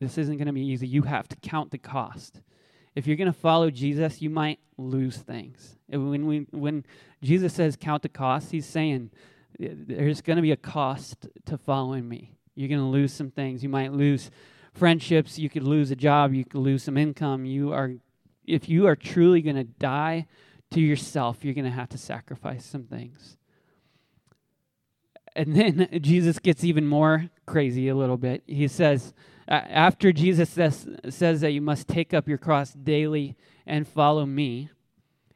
This 0.00 0.16
isn't 0.16 0.38
going 0.38 0.46
to 0.46 0.52
be 0.54 0.64
easy. 0.64 0.88
You 0.88 1.02
have 1.02 1.28
to 1.28 1.36
count 1.36 1.70
the 1.70 1.78
cost. 1.78 2.40
If 2.94 3.06
you're 3.06 3.16
going 3.16 3.32
to 3.32 3.38
follow 3.38 3.70
Jesus, 3.70 4.22
you 4.22 4.30
might 4.30 4.58
lose 4.78 5.18
things. 5.18 5.76
When 5.88 6.26
we 6.26 6.46
when 6.50 6.84
Jesus 7.22 7.52
says 7.52 7.76
count 7.76 8.02
the 8.02 8.08
cost, 8.08 8.52
he's 8.52 8.64
saying 8.66 9.10
there's 9.58 10.22
going 10.22 10.36
to 10.36 10.42
be 10.42 10.52
a 10.52 10.56
cost 10.56 11.28
to 11.44 11.58
following 11.58 12.08
me. 12.08 12.32
You're 12.54 12.70
going 12.70 12.80
to 12.80 12.86
lose 12.86 13.12
some 13.12 13.30
things. 13.30 13.62
You 13.62 13.68
might 13.68 13.92
lose 13.92 14.30
friendships, 14.72 15.38
you 15.38 15.50
could 15.50 15.64
lose 15.64 15.90
a 15.90 15.96
job, 15.96 16.32
you 16.32 16.44
could 16.44 16.60
lose 16.60 16.84
some 16.84 16.96
income. 16.96 17.44
You 17.44 17.72
are 17.72 17.92
if 18.46 18.68
you 18.68 18.86
are 18.86 18.96
truly 18.96 19.42
going 19.42 19.56
to 19.56 19.64
die 19.64 20.26
to 20.70 20.80
yourself, 20.80 21.44
you're 21.44 21.54
going 21.54 21.64
to 21.66 21.70
have 21.70 21.90
to 21.90 21.98
sacrifice 21.98 22.64
some 22.64 22.84
things. 22.84 23.36
And 25.36 25.54
then 25.54 25.88
Jesus 26.00 26.38
gets 26.38 26.64
even 26.64 26.86
more 26.86 27.30
crazy 27.46 27.88
a 27.88 27.94
little 27.94 28.16
bit. 28.16 28.42
He 28.46 28.68
says, 28.68 29.14
after 29.48 30.12
Jesus 30.12 30.50
says, 30.50 30.88
says 31.08 31.40
that 31.40 31.52
you 31.52 31.60
must 31.60 31.88
take 31.88 32.12
up 32.14 32.28
your 32.28 32.38
cross 32.38 32.72
daily 32.72 33.36
and 33.66 33.86
follow 33.86 34.26
me, 34.26 34.70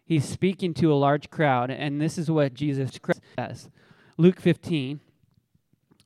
he's 0.05 0.25
speaking 0.25 0.75
to 0.75 0.93
a 0.93 0.95
large 0.95 1.31
crowd, 1.31 1.71
and 1.71 2.01
this 2.01 2.19
is 2.19 2.31
what 2.31 2.55
Jesus 2.55 2.99
says. 3.39 3.71
Luke 4.17 4.41
15 4.41 5.01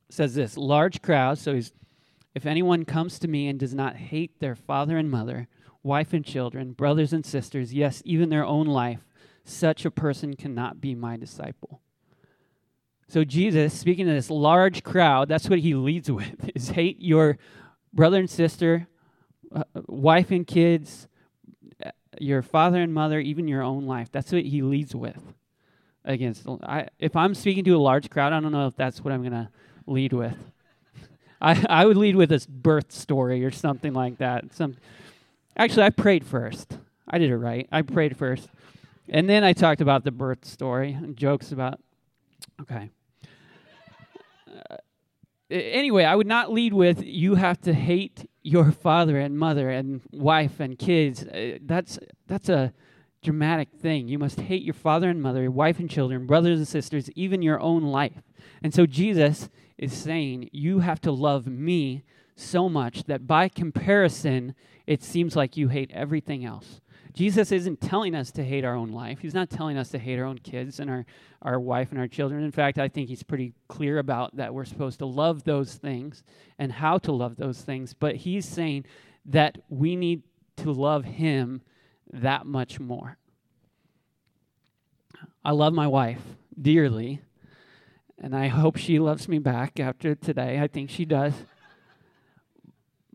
says 0.09 0.35
this 0.35 0.57
large 0.57 1.01
crowd, 1.01 1.37
so 1.37 1.53
he's 1.53 1.71
if 2.35 2.45
anyone 2.45 2.85
comes 2.85 3.19
to 3.19 3.27
me 3.27 3.47
and 3.47 3.59
does 3.59 3.73
not 3.73 3.95
hate 3.95 4.39
their 4.39 4.55
father 4.55 4.97
and 4.97 5.09
mother, 5.09 5.47
wife 5.81 6.13
and 6.13 6.23
children, 6.23 6.73
brothers 6.73 7.11
and 7.11 7.25
sisters, 7.25 7.73
yes, 7.73 8.01
even 8.05 8.29
their 8.29 8.45
own 8.45 8.67
life, 8.67 9.01
such 9.43 9.83
a 9.83 9.91
person 9.91 10.35
cannot 10.35 10.79
be 10.79 10.93
my 10.93 11.17
disciple. 11.17 11.81
So 13.09 13.23
Jesus, 13.23 13.73
speaking 13.73 14.05
to 14.05 14.13
this 14.13 14.29
large 14.29 14.83
crowd, 14.83 15.29
that's 15.29 15.49
what 15.49 15.59
he 15.59 15.73
leads 15.73 16.11
with, 16.11 16.51
is 16.53 16.69
hate 16.69 17.01
your 17.01 17.39
brother 17.91 18.19
and 18.19 18.29
sister, 18.29 18.87
uh, 19.53 19.63
wife 19.87 20.29
and 20.29 20.45
kids, 20.45 21.07
uh, 21.83 21.89
your 22.19 22.43
father 22.43 22.79
and 22.79 22.93
mother, 22.93 23.19
even 23.19 23.47
your 23.47 23.63
own 23.63 23.85
life. 23.85 24.09
That's 24.11 24.31
what 24.31 24.45
he 24.45 24.61
leads 24.61 24.95
with. 24.95 25.33
Against, 26.05 26.47
I, 26.63 26.87
if 26.99 27.15
I'm 27.15 27.33
speaking 27.33 27.63
to 27.65 27.75
a 27.75 27.79
large 27.79 28.09
crowd, 28.11 28.31
I 28.31 28.39
don't 28.39 28.51
know 28.51 28.67
if 28.67 28.75
that's 28.75 29.03
what 29.03 29.11
I'm 29.11 29.21
going 29.21 29.33
to 29.33 29.49
lead 29.87 30.13
with. 30.13 30.37
I, 31.41 31.65
I 31.67 31.85
would 31.85 31.97
lead 31.97 32.15
with 32.15 32.29
this 32.29 32.45
birth 32.45 32.91
story 32.91 33.43
or 33.43 33.51
something 33.51 33.93
like 33.93 34.19
that. 34.19 34.53
Some, 34.53 34.77
actually, 35.57 35.83
I 35.83 35.89
prayed 35.89 36.25
first. 36.25 36.77
I 37.07 37.17
did 37.17 37.31
it 37.31 37.37
right. 37.37 37.67
I 37.71 37.81
prayed 37.81 38.15
first, 38.17 38.49
and 39.09 39.27
then 39.27 39.43
I 39.43 39.53
talked 39.53 39.81
about 39.81 40.03
the 40.03 40.11
birth 40.11 40.45
story 40.45 40.93
and 40.93 41.17
jokes 41.17 41.51
about. 41.51 41.79
Okay. 42.61 42.91
Uh, 44.49 44.77
anyway, 45.49 46.03
I 46.03 46.15
would 46.15 46.27
not 46.27 46.51
lead 46.51 46.73
with 46.73 47.03
you 47.03 47.35
have 47.35 47.61
to 47.61 47.73
hate 47.73 48.29
your 48.41 48.71
father 48.71 49.19
and 49.19 49.37
mother 49.37 49.69
and 49.69 50.01
wife 50.11 50.59
and 50.59 50.77
kids. 50.77 51.23
Uh, 51.23 51.57
that's 51.61 51.99
that's 52.27 52.49
a 52.49 52.73
dramatic 53.21 53.69
thing. 53.71 54.07
You 54.07 54.17
must 54.19 54.39
hate 54.39 54.63
your 54.63 54.73
father 54.73 55.09
and 55.09 55.21
mother, 55.21 55.41
your 55.41 55.51
wife 55.51 55.79
and 55.79 55.89
children, 55.89 56.25
brothers 56.25 56.59
and 56.59 56.67
sisters, 56.67 57.09
even 57.11 57.41
your 57.41 57.59
own 57.59 57.83
life. 57.83 58.21
And 58.63 58.73
so 58.73 58.85
Jesus 58.85 59.49
is 59.77 59.93
saying, 59.93 60.49
You 60.51 60.79
have 60.79 61.01
to 61.01 61.11
love 61.11 61.47
me 61.47 62.03
so 62.35 62.69
much 62.69 63.03
that 63.05 63.27
by 63.27 63.49
comparison, 63.49 64.55
it 64.87 65.03
seems 65.03 65.35
like 65.35 65.57
you 65.57 65.67
hate 65.67 65.91
everything 65.93 66.45
else. 66.45 66.79
Jesus 67.13 67.51
isn't 67.51 67.81
telling 67.81 68.13
us 68.13 68.31
to 68.31 68.43
hate 68.43 68.63
our 68.63 68.75
own 68.75 68.91
life. 68.91 69.19
He's 69.19 69.33
not 69.33 69.49
telling 69.49 69.77
us 69.77 69.89
to 69.89 69.97
hate 69.97 70.19
our 70.19 70.25
own 70.25 70.37
kids 70.37 70.79
and 70.79 70.89
our, 70.89 71.05
our 71.41 71.59
wife 71.59 71.91
and 71.91 71.99
our 71.99 72.07
children. 72.07 72.43
In 72.43 72.51
fact, 72.51 72.77
I 72.77 72.87
think 72.87 73.09
he's 73.09 73.23
pretty 73.23 73.53
clear 73.67 73.97
about 73.97 74.35
that 74.35 74.53
we're 74.53 74.65
supposed 74.65 74.99
to 74.99 75.05
love 75.05 75.43
those 75.43 75.75
things 75.75 76.23
and 76.59 76.71
how 76.71 76.99
to 76.99 77.11
love 77.11 77.35
those 77.37 77.61
things. 77.61 77.93
But 77.93 78.17
he's 78.17 78.45
saying 78.47 78.85
that 79.25 79.57
we 79.69 79.95
need 79.95 80.23
to 80.57 80.71
love 80.71 81.03
him 81.03 81.61
that 82.13 82.45
much 82.45 82.79
more. 82.79 83.17
I 85.43 85.51
love 85.51 85.73
my 85.73 85.87
wife 85.87 86.21
dearly, 86.61 87.21
and 88.19 88.35
I 88.35 88.47
hope 88.47 88.77
she 88.77 88.99
loves 88.99 89.27
me 89.27 89.39
back 89.39 89.79
after 89.79 90.13
today. 90.15 90.59
I 90.59 90.67
think 90.67 90.89
she 90.89 91.05
does. 91.05 91.33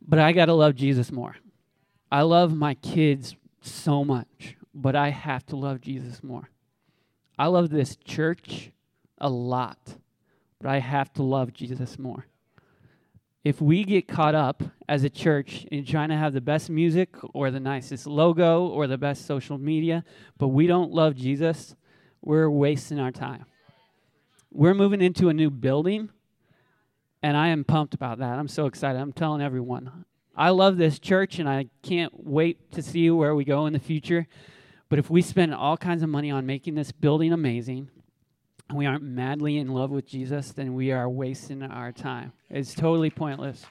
But 0.07 0.19
I 0.19 0.33
got 0.33 0.47
to 0.47 0.55
love 0.55 0.75
Jesus 0.75 1.13
more. 1.13 1.37
I 2.11 2.23
love 2.23 2.55
my 2.55 2.75
kids 2.75 3.37
so 3.65 4.05
much, 4.05 4.57
but 4.75 4.95
I 4.97 5.11
have 5.11 5.47
to 5.47 5.57
love 5.57 5.81
Jesus 5.81 6.23
more. 6.23 6.51
I 7.39 7.47
love 7.47 7.71
this 7.71 7.97
church 7.97 8.71
a 9.19 9.29
lot, 9.29 9.97
but 10.61 10.69
I 10.69 10.79
have 10.79 11.13
to 11.15 11.23
love 11.23 11.53
Jesus 11.53 11.99
more. 11.99 12.27
If 13.43 13.61
we 13.61 13.85
get 13.85 14.09
caught 14.09 14.35
up 14.35 14.63
as 14.89 15.05
a 15.05 15.11
church 15.11 15.67
in 15.71 15.85
trying 15.85 16.09
to 16.09 16.17
have 16.17 16.33
the 16.33 16.41
best 16.41 16.71
music 16.71 17.11
or 17.35 17.51
the 17.51 17.61
nicest 17.61 18.07
logo 18.07 18.67
or 18.67 18.87
the 18.87 18.97
best 18.97 19.27
social 19.27 19.59
media, 19.59 20.05
but 20.39 20.49
we 20.49 20.67
don't 20.67 20.93
love 20.93 21.15
Jesus, 21.15 21.75
we're 22.23 22.49
wasting 22.49 22.99
our 22.99 23.11
time. 23.11 23.45
We're 24.51 24.75
moving 24.75 25.03
into 25.03 25.29
a 25.29 25.35
new 25.35 25.51
building, 25.51 26.09
and 27.23 27.37
I 27.37 27.49
am 27.49 27.65
pumped 27.65 27.93
about 27.93 28.19
that. 28.19 28.39
I'm 28.39 28.49
so 28.49 28.67
excited. 28.67 28.99
I'm 28.99 29.13
telling 29.13 29.43
everyone. 29.43 30.05
I 30.37 30.51
love 30.51 30.77
this 30.77 30.99
church, 30.99 31.39
and 31.39 31.49
I 31.49 31.67
can't 31.83 32.13
wait 32.15 32.73
to 32.73 32.83
see 32.83 33.11
where 33.11 33.35
we 33.35 33.45
go 33.45 33.67
in 33.67 33.73
the 33.73 33.79
future. 33.79 34.27
But 34.89 34.99
if 34.99 35.11
we 35.11 35.23
spend 35.23 35.55
all 35.55 35.77
kinds 35.77 36.03
of 36.03 36.09
money 36.09 36.31
on 36.31 36.47
making 36.47 36.75
this 36.75 36.93
building 36.93 37.33
amazing, 37.33 37.89
and 38.69 38.79
we 38.79 38.87
aren't 38.87 39.03
madly 39.03 39.59
in 39.59 39.69
love 39.69 39.91
with 39.91 40.07
Jesus, 40.07 40.53
then 40.53 40.75
we 40.75 40.93
are 40.93 41.09
wasting 41.09 41.63
our 41.63 41.93
time. 41.93 42.33
It's 42.51 42.75
totally 42.75 43.11
pointless. 43.11 43.65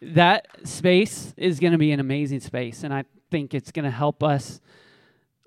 That 0.00 0.48
space 0.64 1.34
is 1.36 1.60
going 1.60 1.72
to 1.72 1.78
be 1.78 1.92
an 1.92 2.00
amazing 2.00 2.40
space, 2.40 2.84
and 2.84 2.92
I 2.92 3.04
think 3.30 3.54
it's 3.54 3.72
going 3.72 3.84
to 3.84 3.90
help 3.90 4.22
us 4.22 4.60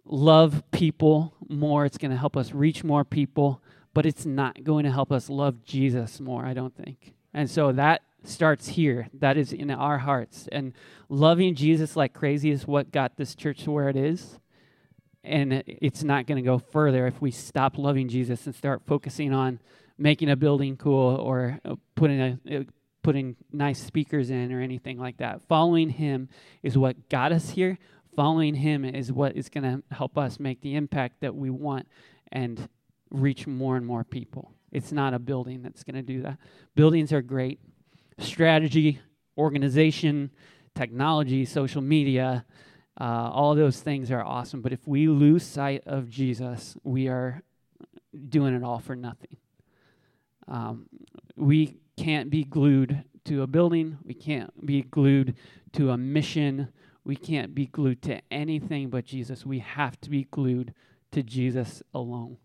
love 0.05 0.63
people 0.71 1.33
more. 1.49 1.85
It's 1.85 1.97
going 1.97 2.11
to 2.11 2.17
help 2.17 2.37
us 2.37 2.51
reach 2.53 2.83
more 2.83 3.03
people 3.03 3.61
but 3.97 4.05
it's 4.05 4.27
not 4.27 4.63
going 4.63 4.83
to 4.83 4.91
help 4.91 5.11
us 5.11 5.27
love 5.27 5.63
Jesus 5.63 6.19
more, 6.19 6.45
I 6.45 6.53
don't 6.53 6.75
think. 6.77 7.15
And 7.33 7.49
so 7.49 7.71
that 7.71 8.03
starts 8.27 8.69
here. 8.69 9.07
That 9.13 9.37
is 9.37 9.53
in 9.53 9.71
our 9.71 9.99
hearts. 9.99 10.47
And 10.51 10.73
loving 11.09 11.55
Jesus 11.55 11.95
like 11.95 12.13
crazy 12.13 12.51
is 12.51 12.67
what 12.67 12.91
got 12.91 13.17
this 13.17 13.35
church 13.35 13.63
to 13.63 13.71
where 13.71 13.89
it 13.89 13.95
is. 13.95 14.39
And 15.23 15.63
it's 15.65 16.03
not 16.03 16.25
going 16.25 16.37
to 16.37 16.45
go 16.45 16.57
further 16.57 17.07
if 17.07 17.21
we 17.21 17.31
stop 17.31 17.77
loving 17.77 18.07
Jesus 18.07 18.45
and 18.45 18.55
start 18.55 18.83
focusing 18.85 19.33
on 19.33 19.59
making 19.97 20.29
a 20.29 20.35
building 20.35 20.77
cool 20.77 21.15
or 21.15 21.59
uh, 21.65 21.75
putting 21.95 22.21
a 22.21 22.39
uh, 22.59 22.63
putting 23.03 23.37
nice 23.53 23.81
speakers 23.81 24.29
in 24.29 24.51
or 24.51 24.59
anything 24.59 24.97
like 24.97 25.17
that. 25.17 25.41
Following 25.47 25.89
him 25.89 26.27
is 26.61 26.77
what 26.77 27.07
got 27.07 27.31
us 27.31 27.51
here. 27.51 27.77
Following 28.17 28.55
him 28.55 28.83
is 28.83 29.13
what 29.13 29.37
is 29.37 29.47
going 29.47 29.63
to 29.63 29.95
help 29.95 30.17
us 30.17 30.41
make 30.41 30.59
the 30.59 30.75
impact 30.75 31.21
that 31.21 31.33
we 31.33 31.49
want 31.49 31.87
and 32.33 32.67
reach 33.09 33.47
more 33.47 33.77
and 33.77 33.85
more 33.85 34.03
people. 34.03 34.51
It's 34.73 34.91
not 34.91 35.13
a 35.13 35.19
building 35.19 35.61
that's 35.61 35.85
going 35.85 35.95
to 35.95 36.01
do 36.01 36.21
that. 36.23 36.37
Buildings 36.75 37.13
are 37.13 37.21
great. 37.21 37.61
Strategy, 38.19 38.99
organization, 39.37 40.31
technology, 40.75 41.45
social 41.45 41.81
media, 41.81 42.45
uh, 42.99 43.29
all 43.31 43.55
those 43.55 43.79
things 43.79 44.11
are 44.11 44.23
awesome. 44.23 44.61
But 44.61 44.73
if 44.73 44.87
we 44.87 45.07
lose 45.07 45.43
sight 45.43 45.83
of 45.85 46.09
Jesus, 46.09 46.75
we 46.83 47.07
are 47.07 47.43
doing 48.29 48.55
it 48.55 48.63
all 48.63 48.79
for 48.79 48.95
nothing. 48.95 49.37
Um, 50.47 50.87
we 51.35 51.77
can't 51.97 52.29
be 52.29 52.43
glued 52.43 53.03
to 53.25 53.41
a 53.41 53.47
building. 53.47 53.97
We 54.03 54.13
can't 54.13 54.65
be 54.65 54.81
glued 54.81 55.35
to 55.73 55.91
a 55.91 55.97
mission. 55.97 56.69
We 57.03 57.15
can't 57.15 57.53
be 57.53 57.67
glued 57.67 58.01
to 58.03 58.21
anything 58.31 58.89
but 58.89 59.05
Jesus. 59.05 59.45
We 59.45 59.59
have 59.59 59.99
to 60.01 60.09
be 60.09 60.23
glued 60.23 60.73
to 61.11 61.23
Jesus 61.23 61.83
alone. 61.93 62.37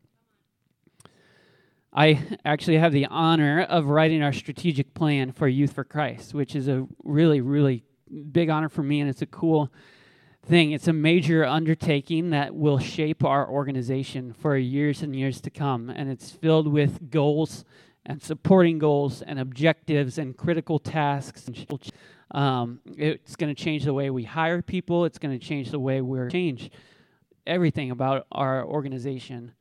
I 1.92 2.22
actually 2.44 2.78
have 2.78 2.92
the 2.92 3.06
honor 3.06 3.62
of 3.62 3.86
writing 3.86 4.22
our 4.22 4.32
strategic 4.32 4.94
plan 4.94 5.32
for 5.32 5.46
Youth 5.46 5.74
for 5.74 5.84
Christ, 5.84 6.32
which 6.32 6.56
is 6.56 6.66
a 6.66 6.86
really, 7.04 7.40
really 7.40 7.84
big 8.30 8.48
honor 8.48 8.70
for 8.70 8.82
me, 8.82 9.00
and 9.00 9.10
it's 9.10 9.22
a 9.22 9.26
cool 9.26 9.70
thing. 10.44 10.72
It's 10.72 10.88
a 10.88 10.92
major 10.92 11.44
undertaking 11.44 12.30
that 12.30 12.54
will 12.54 12.78
shape 12.78 13.22
our 13.24 13.48
organization 13.48 14.32
for 14.32 14.56
years 14.56 15.02
and 15.02 15.14
years 15.14 15.40
to 15.42 15.50
come, 15.50 15.90
and 15.90 16.10
it's 16.10 16.30
filled 16.30 16.66
with 16.66 17.10
goals 17.10 17.64
and 18.06 18.22
supporting 18.22 18.78
goals 18.78 19.22
and 19.22 19.38
objectives 19.38 20.18
and 20.18 20.36
critical 20.36 20.78
tasks. 20.78 21.46
Um, 22.30 22.80
it's 22.96 23.36
going 23.36 23.54
to 23.54 23.62
change 23.62 23.84
the 23.84 23.92
way 23.92 24.08
we 24.08 24.24
hire 24.24 24.62
people. 24.62 25.04
It's 25.04 25.18
going 25.18 25.38
to 25.38 25.46
change 25.46 25.70
the 25.70 25.78
way 25.78 26.00
we're 26.00 26.30
change 26.30 26.70
everything 27.46 27.90
about 27.90 28.26
our 28.32 28.64
organization. 28.64 29.52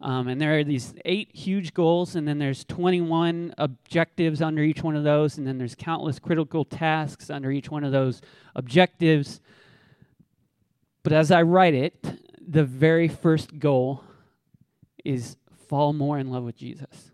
Um, 0.00 0.28
and 0.28 0.40
there 0.40 0.58
are 0.58 0.64
these 0.64 0.92
eight 1.04 1.34
huge 1.34 1.72
goals, 1.72 2.16
and 2.16 2.26
then 2.26 2.38
there's 2.38 2.64
21 2.64 3.54
objectives 3.56 4.42
under 4.42 4.62
each 4.62 4.82
one 4.82 4.96
of 4.96 5.04
those, 5.04 5.38
and 5.38 5.46
then 5.46 5.56
there's 5.58 5.74
countless 5.74 6.18
critical 6.18 6.64
tasks 6.64 7.30
under 7.30 7.50
each 7.50 7.70
one 7.70 7.84
of 7.84 7.92
those 7.92 8.20
objectives. 8.54 9.40
But 11.02 11.12
as 11.12 11.30
I 11.30 11.42
write 11.42 11.74
it, 11.74 12.04
the 12.46 12.64
very 12.64 13.08
first 13.08 13.58
goal 13.58 14.04
is 15.04 15.36
fall 15.68 15.92
more 15.92 16.18
in 16.18 16.30
love 16.30 16.44
with 16.44 16.56
Jesus. 16.56 17.12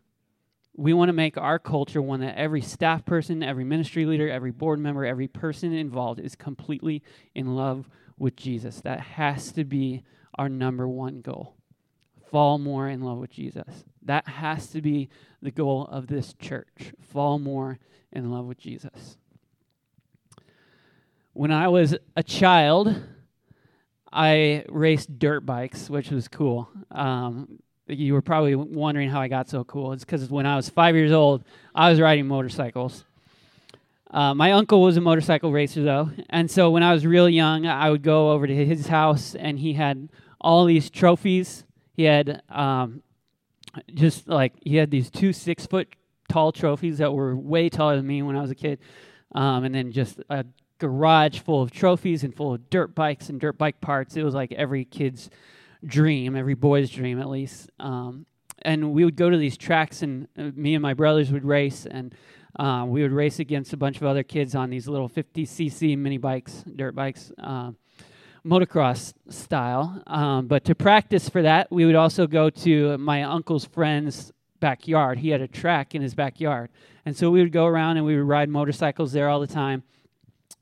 We 0.76 0.92
want 0.92 1.10
to 1.10 1.12
make 1.12 1.36
our 1.36 1.58
culture 1.58 2.00
one 2.00 2.20
that 2.20 2.38
every 2.38 2.62
staff 2.62 3.04
person, 3.04 3.42
every 3.42 3.64
ministry 3.64 4.06
leader, 4.06 4.30
every 4.30 4.50
board 4.50 4.78
member, 4.78 5.04
every 5.04 5.28
person 5.28 5.72
involved 5.72 6.20
is 6.20 6.34
completely 6.34 7.02
in 7.34 7.54
love 7.54 7.88
with 8.18 8.36
Jesus. 8.36 8.80
That 8.80 9.00
has 9.00 9.52
to 9.52 9.64
be 9.64 10.02
our 10.34 10.48
number 10.48 10.88
one 10.88 11.20
goal. 11.20 11.59
Fall 12.30 12.58
more 12.58 12.88
in 12.88 13.00
love 13.00 13.18
with 13.18 13.30
Jesus. 13.30 13.84
That 14.02 14.26
has 14.28 14.68
to 14.68 14.80
be 14.80 15.08
the 15.42 15.50
goal 15.50 15.86
of 15.90 16.06
this 16.06 16.34
church. 16.34 16.92
Fall 17.00 17.38
more 17.38 17.78
in 18.12 18.30
love 18.30 18.46
with 18.46 18.58
Jesus. 18.58 19.16
When 21.32 21.50
I 21.50 21.68
was 21.68 21.96
a 22.16 22.22
child, 22.22 22.94
I 24.12 24.64
raced 24.68 25.18
dirt 25.18 25.46
bikes, 25.46 25.88
which 25.88 26.10
was 26.10 26.28
cool. 26.28 26.68
Um, 26.90 27.60
you 27.86 28.12
were 28.12 28.22
probably 28.22 28.54
wondering 28.54 29.08
how 29.10 29.20
I 29.20 29.28
got 29.28 29.48
so 29.48 29.64
cool. 29.64 29.92
It's 29.92 30.04
because 30.04 30.28
when 30.30 30.46
I 30.46 30.56
was 30.56 30.68
five 30.68 30.94
years 30.94 31.12
old, 31.12 31.44
I 31.74 31.90
was 31.90 32.00
riding 32.00 32.26
motorcycles. 32.26 33.04
Uh, 34.10 34.34
my 34.34 34.52
uncle 34.52 34.82
was 34.82 34.96
a 34.96 35.00
motorcycle 35.00 35.52
racer, 35.52 35.84
though, 35.84 36.10
and 36.28 36.50
so 36.50 36.70
when 36.70 36.82
I 36.82 36.92
was 36.92 37.06
real 37.06 37.28
young, 37.28 37.66
I 37.66 37.90
would 37.90 38.02
go 38.02 38.32
over 38.32 38.46
to 38.46 38.66
his 38.66 38.88
house, 38.88 39.36
and 39.36 39.58
he 39.60 39.74
had 39.74 40.08
all 40.40 40.64
these 40.64 40.90
trophies. 40.90 41.64
He 41.92 42.04
had 42.04 42.42
um, 42.48 43.02
just 43.94 44.28
like 44.28 44.54
he 44.62 44.76
had 44.76 44.90
these 44.90 45.10
two 45.10 45.32
six 45.32 45.66
foot 45.66 45.94
tall 46.28 46.52
trophies 46.52 46.98
that 46.98 47.12
were 47.12 47.36
way 47.36 47.68
taller 47.68 47.96
than 47.96 48.06
me 48.06 48.22
when 48.22 48.36
I 48.36 48.40
was 48.40 48.50
a 48.50 48.54
kid, 48.54 48.78
um, 49.34 49.64
and 49.64 49.74
then 49.74 49.92
just 49.92 50.20
a 50.30 50.44
garage 50.78 51.40
full 51.40 51.62
of 51.62 51.70
trophies 51.70 52.24
and 52.24 52.34
full 52.34 52.54
of 52.54 52.70
dirt 52.70 52.94
bikes 52.94 53.28
and 53.28 53.40
dirt 53.40 53.58
bike 53.58 53.80
parts. 53.80 54.16
It 54.16 54.22
was 54.22 54.34
like 54.34 54.52
every 54.52 54.84
kid's 54.84 55.30
dream, 55.84 56.36
every 56.36 56.54
boy's 56.54 56.90
dream 56.90 57.20
at 57.20 57.28
least. 57.28 57.70
Um, 57.78 58.26
and 58.62 58.92
we 58.92 59.04
would 59.04 59.16
go 59.16 59.30
to 59.30 59.36
these 59.36 59.56
tracks, 59.56 60.02
and 60.02 60.28
uh, 60.36 60.50
me 60.54 60.74
and 60.74 60.82
my 60.82 60.94
brothers 60.94 61.32
would 61.32 61.44
race, 61.44 61.86
and 61.86 62.14
uh, 62.58 62.84
we 62.86 63.02
would 63.02 63.12
race 63.12 63.38
against 63.38 63.72
a 63.72 63.76
bunch 63.76 63.96
of 63.96 64.02
other 64.04 64.22
kids 64.22 64.54
on 64.54 64.70
these 64.70 64.88
little 64.88 65.08
50cc 65.08 65.96
mini 65.96 66.18
bikes, 66.18 66.64
dirt 66.76 66.94
bikes, 66.94 67.32
uh, 67.38 67.70
motocross 68.44 69.12
style. 69.28 70.02
Um, 70.06 70.46
but 70.46 70.64
to 70.64 70.74
practice 70.74 71.28
for 71.28 71.42
that, 71.42 71.70
we 71.70 71.84
would 71.84 71.94
also 71.94 72.26
go 72.26 72.50
to 72.50 72.98
my 72.98 73.22
uncle's 73.22 73.64
friend's 73.64 74.32
backyard. 74.60 75.18
He 75.18 75.30
had 75.30 75.40
a 75.40 75.48
track 75.48 75.94
in 75.94 76.02
his 76.02 76.14
backyard. 76.14 76.70
And 77.04 77.16
so 77.16 77.30
we 77.30 77.40
would 77.40 77.52
go 77.52 77.66
around 77.66 77.96
and 77.96 78.06
we 78.06 78.16
would 78.16 78.26
ride 78.26 78.48
motorcycles 78.48 79.12
there 79.12 79.28
all 79.28 79.40
the 79.40 79.46
time. 79.46 79.82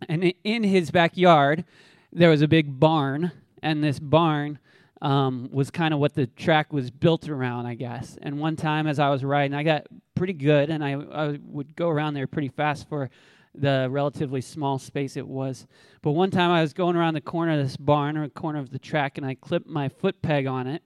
And 0.09 0.33
in 0.45 0.63
his 0.63 0.91
backyard, 0.91 1.65
there 2.13 2.31
was 2.31 2.43
a 2.43 2.49
big 2.49 2.79
barn, 2.79 3.33
and 3.63 3.83
this 3.83 3.99
barn 3.99 4.59
um, 5.03 5.49
was 5.53 5.71
kind 5.71 5.93
of 5.93 6.01
what 6.01 6.15
the 6.15 6.27
track 6.27 6.73
was 6.73 6.91
built 6.91 7.29
around, 7.29 7.67
I 7.67 7.75
guess. 7.75 8.17
And 8.23 8.39
one 8.39 8.57
time, 8.57 8.87
as 8.87 8.99
I 8.99 9.11
was 9.11 9.25
riding, 9.25 9.55
I 9.55 9.63
got 9.63 9.87
pretty 10.15 10.33
good, 10.33 10.71
and 10.71 10.85
I, 10.85 10.93
I 10.95 11.39
would 11.45 11.77
go 11.77 11.89
around 11.89 12.15
there 12.15 12.27
pretty 12.27 12.49
fast 12.49 12.89
for 12.89 13.11
the 13.55 13.89
relatively 13.91 14.41
small 14.41 14.79
space 14.79 15.17
it 15.17 15.27
was. 15.27 15.67
But 16.03 16.13
one 16.13 16.31
time, 16.31 16.51
I 16.51 16.61
was 16.61 16.73
going 16.73 16.97
around 16.97 17.15
the 17.15 17.21
corner 17.21 17.59
of 17.59 17.65
this 17.65 17.77
barn 17.77 18.17
or 18.17 18.29
corner 18.29 18.59
of 18.59 18.71
the 18.71 18.79
track, 18.79 19.19
and 19.19 19.27
I 19.27 19.35
clipped 19.35 19.69
my 19.69 19.89
foot 19.89 20.23
peg 20.23 20.47
on 20.47 20.67
it, 20.67 20.83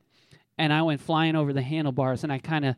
and 0.59 0.73
I 0.73 0.83
went 0.83 1.01
flying 1.01 1.37
over 1.37 1.53
the 1.53 1.63
handlebars, 1.63 2.25
and 2.25 2.33
I 2.33 2.39
kind 2.39 2.65
of 2.65 2.77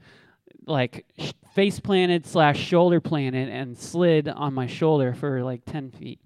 like 0.66 1.06
face 1.54 1.78
planted 1.78 2.26
slash 2.26 2.58
shoulder 2.58 3.00
planted 3.00 3.48
and 3.48 3.78
slid 3.78 4.28
on 4.28 4.54
my 4.54 4.66
shoulder 4.66 5.14
for 5.14 5.42
like 5.42 5.64
10 5.64 5.90
feet. 5.90 6.20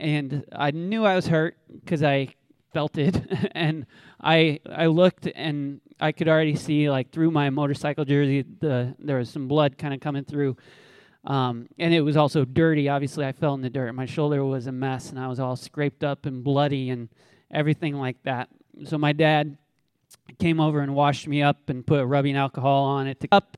And 0.00 0.44
I 0.52 0.70
knew 0.72 1.04
I 1.04 1.14
was 1.14 1.26
hurt 1.26 1.56
because 1.72 2.02
I 2.02 2.34
felt 2.72 2.98
it 2.98 3.16
and 3.52 3.86
I 4.20 4.58
I 4.68 4.86
looked 4.86 5.28
and 5.34 5.80
I 6.00 6.10
could 6.12 6.28
already 6.28 6.56
see 6.56 6.90
like 6.90 7.12
through 7.12 7.30
my 7.30 7.48
motorcycle 7.48 8.04
jersey 8.04 8.42
the 8.42 8.96
there 8.98 9.18
was 9.18 9.30
some 9.30 9.46
blood 9.46 9.78
kind 9.78 9.94
of 9.94 10.00
coming 10.00 10.24
through 10.24 10.56
um, 11.24 11.68
and 11.78 11.94
it 11.94 12.00
was 12.00 12.16
also 12.16 12.44
dirty 12.44 12.88
obviously 12.88 13.24
I 13.24 13.32
fell 13.32 13.54
in 13.54 13.60
the 13.60 13.70
dirt 13.70 13.92
my 13.94 14.06
shoulder 14.06 14.44
was 14.44 14.66
a 14.66 14.72
mess 14.72 15.10
and 15.10 15.18
I 15.18 15.28
was 15.28 15.40
all 15.40 15.56
scraped 15.56 16.04
up 16.04 16.26
and 16.26 16.42
bloody 16.42 16.90
and 16.90 17.08
everything 17.50 17.94
like 17.94 18.22
that 18.24 18.48
so 18.84 18.98
my 18.98 19.12
dad 19.12 19.56
came 20.38 20.60
over 20.60 20.80
and 20.80 20.94
washed 20.94 21.26
me 21.26 21.42
up 21.42 21.68
and 21.68 21.86
put 21.86 22.04
rubbing 22.06 22.36
alcohol 22.36 22.84
on 22.84 23.06
it 23.06 23.20
to 23.20 23.28
up 23.32 23.56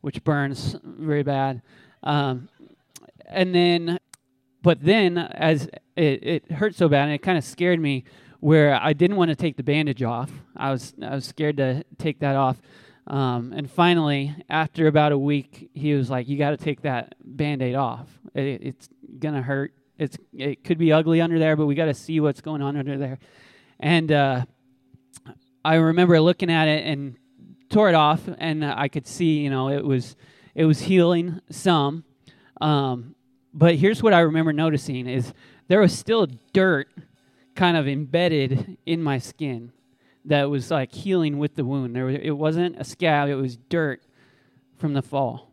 which 0.00 0.22
burns 0.24 0.76
very 0.82 1.22
bad 1.22 1.62
um, 2.02 2.48
and 3.26 3.54
then 3.54 3.98
but 4.62 4.80
then 4.80 5.18
as 5.18 5.68
it, 5.96 6.22
it 6.22 6.52
hurt 6.52 6.74
so 6.74 6.88
bad 6.88 7.04
and 7.04 7.12
it 7.12 7.22
kind 7.22 7.36
of 7.36 7.44
scared 7.44 7.80
me 7.80 8.04
where 8.42 8.74
I 8.74 8.92
didn't 8.92 9.16
want 9.16 9.28
to 9.28 9.36
take 9.36 9.56
the 9.56 9.62
bandage 9.62 10.02
off. 10.02 10.32
I 10.56 10.72
was 10.72 10.94
I 11.00 11.14
was 11.14 11.26
scared 11.26 11.58
to 11.58 11.84
take 11.96 12.18
that 12.20 12.34
off. 12.34 12.60
Um, 13.06 13.52
and 13.52 13.70
finally, 13.70 14.34
after 14.48 14.86
about 14.86 15.12
a 15.12 15.18
week, 15.18 15.70
he 15.74 15.94
was 15.94 16.08
like, 16.08 16.28
"You 16.28 16.38
got 16.38 16.50
to 16.50 16.56
take 16.56 16.82
that 16.82 17.14
band-aid 17.24 17.74
off. 17.74 18.08
It, 18.34 18.60
it's 18.62 18.88
gonna 19.18 19.42
hurt. 19.42 19.74
It's 19.98 20.16
it 20.32 20.64
could 20.64 20.78
be 20.78 20.92
ugly 20.92 21.20
under 21.20 21.38
there, 21.38 21.56
but 21.56 21.66
we 21.66 21.74
got 21.74 21.86
to 21.86 21.94
see 21.94 22.20
what's 22.20 22.40
going 22.40 22.62
on 22.62 22.76
under 22.76 22.96
there." 22.96 23.18
And 23.80 24.12
uh, 24.12 24.44
I 25.64 25.74
remember 25.76 26.20
looking 26.20 26.50
at 26.50 26.68
it 26.68 26.86
and 26.86 27.16
tore 27.70 27.88
it 27.88 27.94
off, 27.94 28.28
and 28.38 28.64
I 28.64 28.88
could 28.88 29.06
see, 29.06 29.40
you 29.40 29.50
know, 29.50 29.68
it 29.68 29.84
was 29.84 30.14
it 30.54 30.64
was 30.64 30.82
healing 30.82 31.40
some. 31.50 32.04
Um, 32.60 33.16
but 33.52 33.74
here's 33.74 34.02
what 34.02 34.12
I 34.12 34.20
remember 34.20 34.52
noticing: 34.52 35.08
is 35.08 35.32
there 35.66 35.80
was 35.80 35.96
still 35.96 36.28
dirt 36.52 36.88
kind 37.56 37.76
of 37.76 37.88
embedded 37.88 38.78
in 38.86 39.02
my 39.02 39.18
skin 39.18 39.72
that 40.24 40.50
was 40.50 40.70
like 40.70 40.92
healing 40.92 41.38
with 41.38 41.54
the 41.54 41.64
wound. 41.64 41.96
There 41.96 42.08
it 42.08 42.36
wasn't 42.36 42.78
a 42.78 42.84
scab, 42.84 43.28
it 43.28 43.34
was 43.34 43.56
dirt 43.56 44.02
from 44.76 44.94
the 44.94 45.02
fall. 45.02 45.50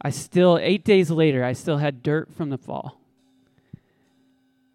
I 0.00 0.10
still, 0.10 0.58
eight 0.58 0.84
days 0.84 1.10
later, 1.10 1.44
I 1.44 1.52
still 1.52 1.78
had 1.78 2.02
dirt 2.02 2.32
from 2.32 2.50
the 2.50 2.58
fall. 2.58 3.00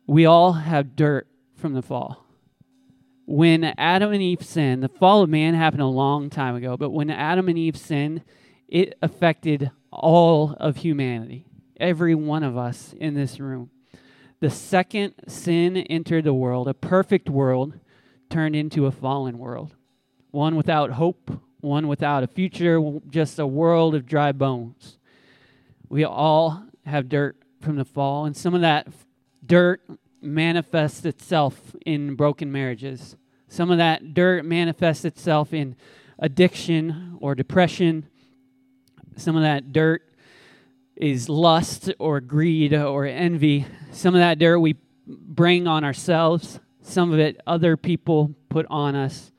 We 0.05 0.25
all 0.25 0.53
have 0.53 0.95
dirt 0.95 1.27
from 1.55 1.73
the 1.73 1.81
fall. 1.81 2.25
When 3.25 3.63
Adam 3.63 4.11
and 4.11 4.21
Eve 4.21 4.43
sinned, 4.43 4.83
the 4.83 4.89
fall 4.89 5.23
of 5.23 5.29
man 5.29 5.53
happened 5.53 5.81
a 5.81 5.87
long 5.87 6.29
time 6.29 6.55
ago, 6.55 6.75
but 6.75 6.89
when 6.89 7.09
Adam 7.09 7.47
and 7.47 7.57
Eve 7.57 7.77
sinned, 7.77 8.21
it 8.67 8.97
affected 9.01 9.71
all 9.91 10.57
of 10.59 10.77
humanity, 10.77 11.45
every 11.79 12.15
one 12.15 12.43
of 12.43 12.57
us 12.57 12.93
in 12.97 13.13
this 13.13 13.39
room. 13.39 13.69
The 14.41 14.49
second 14.49 15.13
sin 15.25 15.77
entered 15.77 16.25
the 16.25 16.33
world, 16.33 16.67
a 16.67 16.73
perfect 16.73 17.29
world 17.29 17.79
turned 18.33 18.55
into 18.55 18.87
a 18.87 18.91
fallen 18.91 19.37
world. 19.37 19.75
One 20.31 20.55
without 20.55 20.89
hope, 20.89 21.39
one 21.61 21.87
without 21.87 22.23
a 22.23 22.27
future, 22.27 22.81
just 23.07 23.37
a 23.37 23.45
world 23.45 23.93
of 23.93 24.07
dry 24.07 24.31
bones. 24.31 24.97
We 25.87 26.03
all 26.03 26.63
have 26.83 27.09
dirt 27.09 27.37
from 27.61 27.75
the 27.75 27.85
fall, 27.85 28.25
and 28.25 28.35
some 28.35 28.55
of 28.55 28.61
that 28.61 28.87
dirt 29.45 29.81
manifests 30.19 31.05
itself 31.05 31.75
in 31.85 32.15
broken 32.15 32.51
marriages. 32.51 33.15
Some 33.49 33.69
of 33.69 33.77
that 33.77 34.15
dirt 34.15 34.43
manifests 34.45 35.05
itself 35.05 35.53
in 35.53 35.75
addiction 36.17 37.19
or 37.21 37.35
depression. 37.35 38.07
Some 39.15 39.35
of 39.35 39.43
that 39.43 39.71
dirt 39.71 40.01
is 40.95 41.29
lust 41.29 41.93
or 41.99 42.19
greed 42.19 42.73
or 42.73 43.05
envy. 43.05 43.67
Some 43.91 44.15
of 44.15 44.19
that 44.19 44.39
dirt 44.39 44.57
we 44.57 44.75
bring 45.05 45.67
on 45.67 45.83
ourselves, 45.83 46.59
some 46.83 47.11
of 47.11 47.19
it 47.19 47.41
other 47.47 47.75
people 47.77 48.35
put 48.49 48.65
on 48.69 48.95
us. 48.95 49.31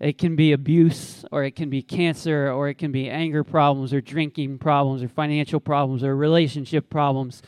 It 0.00 0.16
can 0.16 0.36
be 0.36 0.52
abuse, 0.52 1.24
or 1.32 1.42
it 1.44 1.56
can 1.56 1.70
be 1.70 1.82
cancer, 1.82 2.52
or 2.52 2.68
it 2.68 2.74
can 2.74 2.92
be 2.92 3.10
anger 3.10 3.42
problems, 3.42 3.92
or 3.92 4.00
drinking 4.00 4.58
problems, 4.58 5.02
or 5.02 5.08
financial 5.08 5.58
problems, 5.58 6.04
or 6.04 6.16
relationship 6.16 6.88
problems. 6.88 7.42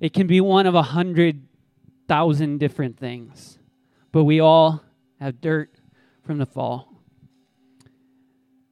It 0.00 0.12
can 0.12 0.26
be 0.26 0.40
one 0.40 0.66
of 0.66 0.74
a 0.74 0.82
hundred 0.82 1.42
thousand 2.06 2.58
different 2.58 2.96
things. 2.96 3.58
But 4.12 4.24
we 4.24 4.40
all 4.40 4.82
have 5.20 5.40
dirt 5.40 5.70
from 6.24 6.38
the 6.38 6.46
fall. 6.46 6.92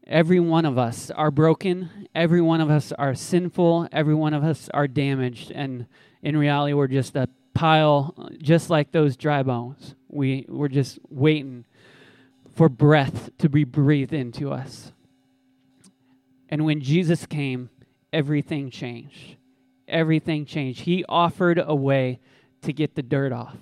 Every 0.06 0.38
one 0.38 0.66
of 0.66 0.78
us 0.78 1.10
are 1.10 1.30
broken. 1.30 2.08
Every 2.14 2.40
one 2.40 2.60
of 2.60 2.70
us 2.70 2.92
are 2.92 3.14
sinful. 3.14 3.88
Every 3.90 4.14
one 4.14 4.34
of 4.34 4.44
us 4.44 4.68
are 4.74 4.86
damaged. 4.86 5.50
And 5.50 5.86
in 6.22 6.36
reality, 6.36 6.74
we're 6.74 6.88
just 6.88 7.16
a 7.16 7.28
pile, 7.54 8.14
just 8.38 8.68
like 8.68 8.92
those 8.92 9.16
dry 9.16 9.42
bones. 9.42 9.94
We, 10.14 10.46
we're 10.48 10.68
just 10.68 10.98
waiting 11.10 11.64
for 12.54 12.68
breath 12.68 13.30
to 13.38 13.48
be 13.48 13.64
breathed 13.64 14.12
into 14.12 14.52
us. 14.52 14.92
And 16.48 16.64
when 16.64 16.80
Jesus 16.80 17.26
came, 17.26 17.70
everything 18.12 18.70
changed. 18.70 19.36
Everything 19.88 20.46
changed. 20.46 20.82
He 20.82 21.04
offered 21.08 21.62
a 21.62 21.74
way 21.74 22.20
to 22.62 22.72
get 22.72 22.94
the 22.94 23.02
dirt 23.02 23.32
off. 23.32 23.56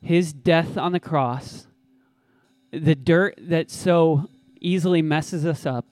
His 0.00 0.32
death 0.32 0.76
on 0.76 0.92
the 0.92 1.00
cross 1.00 1.66
the 2.72 2.94
dirt 2.94 3.34
that 3.38 3.70
so 3.70 4.28
easily 4.60 5.02
messes 5.02 5.44
us 5.44 5.66
up, 5.66 5.84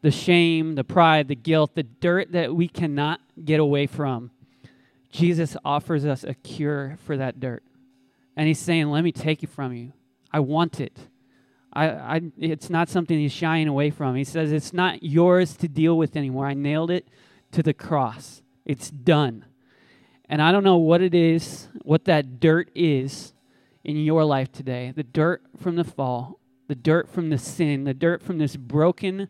the 0.00 0.10
shame, 0.10 0.76
the 0.76 0.84
pride, 0.84 1.28
the 1.28 1.34
guilt, 1.34 1.74
the 1.74 1.82
dirt 1.82 2.32
that 2.32 2.54
we 2.54 2.68
cannot 2.68 3.20
get 3.44 3.60
away 3.60 3.86
from, 3.86 4.30
Jesus 5.10 5.56
offers 5.64 6.06
us 6.06 6.24
a 6.24 6.34
cure 6.34 6.96
for 7.04 7.16
that 7.16 7.40
dirt. 7.40 7.62
And 8.36 8.48
he's 8.48 8.58
saying, 8.58 8.90
Let 8.90 9.04
me 9.04 9.12
take 9.12 9.42
it 9.42 9.50
from 9.50 9.72
you. 9.72 9.92
I 10.32 10.40
want 10.40 10.80
it. 10.80 10.98
I, 11.72 11.88
I, 11.88 12.20
it's 12.38 12.68
not 12.68 12.88
something 12.88 13.18
he's 13.18 13.32
shying 13.32 13.68
away 13.68 13.90
from. 13.90 14.14
He 14.14 14.24
says, 14.24 14.52
It's 14.52 14.72
not 14.72 15.02
yours 15.02 15.56
to 15.58 15.68
deal 15.68 15.96
with 15.96 16.16
anymore. 16.16 16.46
I 16.46 16.54
nailed 16.54 16.90
it 16.90 17.08
to 17.52 17.62
the 17.62 17.74
cross. 17.74 18.42
It's 18.64 18.90
done. 18.90 19.44
And 20.28 20.40
I 20.40 20.52
don't 20.52 20.64
know 20.64 20.76
what 20.76 21.02
it 21.02 21.14
is, 21.14 21.68
what 21.82 22.04
that 22.06 22.40
dirt 22.40 22.70
is 22.74 23.32
in 23.84 23.96
your 23.96 24.24
life 24.24 24.52
today 24.52 24.92
the 24.94 25.02
dirt 25.02 25.42
from 25.60 25.76
the 25.76 25.84
fall, 25.84 26.38
the 26.68 26.74
dirt 26.74 27.08
from 27.08 27.30
the 27.30 27.38
sin, 27.38 27.84
the 27.84 27.94
dirt 27.94 28.22
from 28.22 28.38
this 28.38 28.56
broken, 28.56 29.28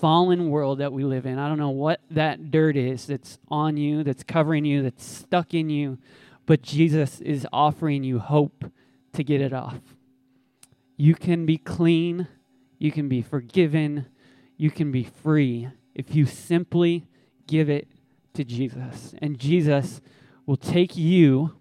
fallen 0.00 0.50
world 0.50 0.78
that 0.78 0.92
we 0.92 1.04
live 1.04 1.26
in. 1.26 1.38
I 1.38 1.48
don't 1.48 1.58
know 1.58 1.70
what 1.70 2.00
that 2.10 2.50
dirt 2.50 2.76
is 2.76 3.06
that's 3.06 3.38
on 3.48 3.76
you, 3.76 4.02
that's 4.02 4.22
covering 4.22 4.64
you, 4.64 4.82
that's 4.82 5.04
stuck 5.04 5.54
in 5.54 5.70
you, 5.70 5.98
but 6.46 6.62
Jesus 6.62 7.20
is 7.20 7.46
offering 7.52 8.04
you 8.04 8.18
hope 8.18 8.64
to 9.12 9.24
get 9.24 9.40
it 9.40 9.52
off. 9.52 9.78
You 10.96 11.14
can 11.14 11.46
be 11.46 11.58
clean, 11.58 12.28
you 12.78 12.92
can 12.92 13.08
be 13.08 13.22
forgiven, 13.22 14.06
you 14.56 14.70
can 14.70 14.92
be 14.92 15.04
free 15.04 15.68
if 15.94 16.14
you 16.14 16.26
simply 16.26 17.06
give 17.46 17.68
it 17.68 17.88
to 18.34 18.44
Jesus. 18.44 19.14
And 19.18 19.38
Jesus 19.38 20.00
will 20.46 20.56
take 20.56 20.96
you, 20.96 21.56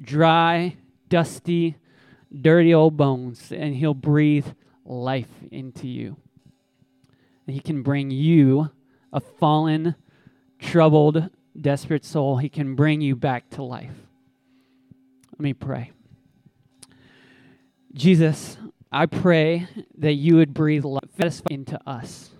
dry, 0.00 0.76
dusty, 1.08 1.76
dirty 2.40 2.74
old 2.74 2.96
bones, 2.96 3.52
and 3.52 3.74
he'll 3.74 3.94
breathe 3.94 4.46
life 4.84 5.30
into 5.50 5.86
you. 5.86 6.16
And 7.46 7.54
he 7.54 7.60
can 7.60 7.82
bring 7.82 8.10
you, 8.10 8.70
a 9.12 9.20
fallen, 9.20 9.94
troubled, 10.58 11.30
desperate 11.58 12.04
soul, 12.04 12.38
he 12.38 12.48
can 12.48 12.74
bring 12.74 13.00
you 13.00 13.16
back 13.16 13.48
to 13.50 13.62
life. 13.62 14.07
Let 15.38 15.44
me 15.44 15.54
pray. 15.54 15.92
Jesus, 17.94 18.56
I 18.90 19.06
pray 19.06 19.68
that 19.96 20.14
you 20.14 20.34
would 20.34 20.52
breathe 20.52 20.84
life 20.84 21.42
into 21.48 21.78
us. 21.88 22.30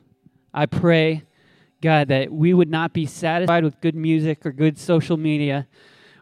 I 0.52 0.66
pray, 0.66 1.22
God, 1.80 2.08
that 2.08 2.32
we 2.32 2.52
would 2.52 2.68
not 2.68 2.92
be 2.92 3.06
satisfied 3.06 3.62
with 3.62 3.80
good 3.80 3.94
music 3.94 4.44
or 4.44 4.50
good 4.50 4.78
social 4.78 5.16
media, 5.16 5.68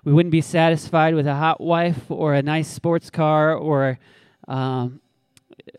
we 0.05 0.13
wouldn't 0.13 0.31
be 0.31 0.43
satisfied 0.43 1.15
with 1.15 1.27
a 1.27 1.35
hot 1.35 1.63
wife 1.63 2.11
or 2.11 2.35
a 2.35 2.43
nice 2.43 2.69
sports 2.69 3.09
car 3.09 3.55
or 3.55 3.99
um, 4.47 5.01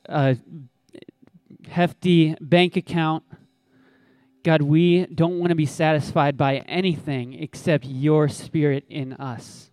a 0.05 0.35
hefty 1.69 2.35
bank 2.41 2.75
account. 2.75 3.23
God, 4.43 4.63
we 4.63 5.05
don't 5.05 5.37
want 5.37 5.51
to 5.51 5.55
be 5.55 5.67
satisfied 5.67 6.37
by 6.37 6.57
anything 6.57 7.35
except 7.35 7.85
your 7.85 8.27
spirit 8.27 8.83
in 8.89 9.13
us. 9.13 9.66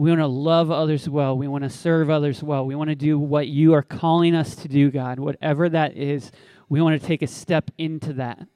We 0.00 0.08
want 0.08 0.22
to 0.22 0.28
love 0.28 0.70
others 0.70 1.10
well. 1.10 1.36
We 1.36 1.46
want 1.46 1.62
to 1.64 1.68
serve 1.68 2.08
others 2.08 2.42
well. 2.42 2.64
We 2.64 2.74
want 2.74 2.88
to 2.88 2.96
do 2.96 3.18
what 3.18 3.48
you 3.48 3.74
are 3.74 3.82
calling 3.82 4.34
us 4.34 4.56
to 4.56 4.66
do, 4.66 4.90
God. 4.90 5.18
Whatever 5.18 5.68
that 5.68 5.94
is, 5.94 6.32
we 6.70 6.80
want 6.80 6.98
to 6.98 7.06
take 7.06 7.20
a 7.20 7.26
step 7.26 7.70
into 7.76 8.14
that. 8.14 8.46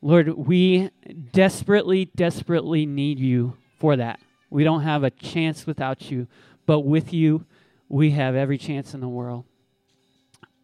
Lord, 0.00 0.30
we 0.38 0.88
desperately, 1.32 2.06
desperately 2.16 2.86
need 2.86 3.18
you 3.18 3.58
for 3.78 3.96
that. 3.96 4.20
We 4.48 4.64
don't 4.64 4.84
have 4.84 5.04
a 5.04 5.10
chance 5.10 5.66
without 5.66 6.10
you, 6.10 6.26
but 6.64 6.80
with 6.80 7.12
you, 7.12 7.44
we 7.90 8.12
have 8.12 8.34
every 8.34 8.56
chance 8.56 8.94
in 8.94 9.00
the 9.00 9.06
world. 9.06 9.44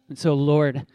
And 0.09 0.17
so, 0.17 0.33
Lord, 0.33 0.87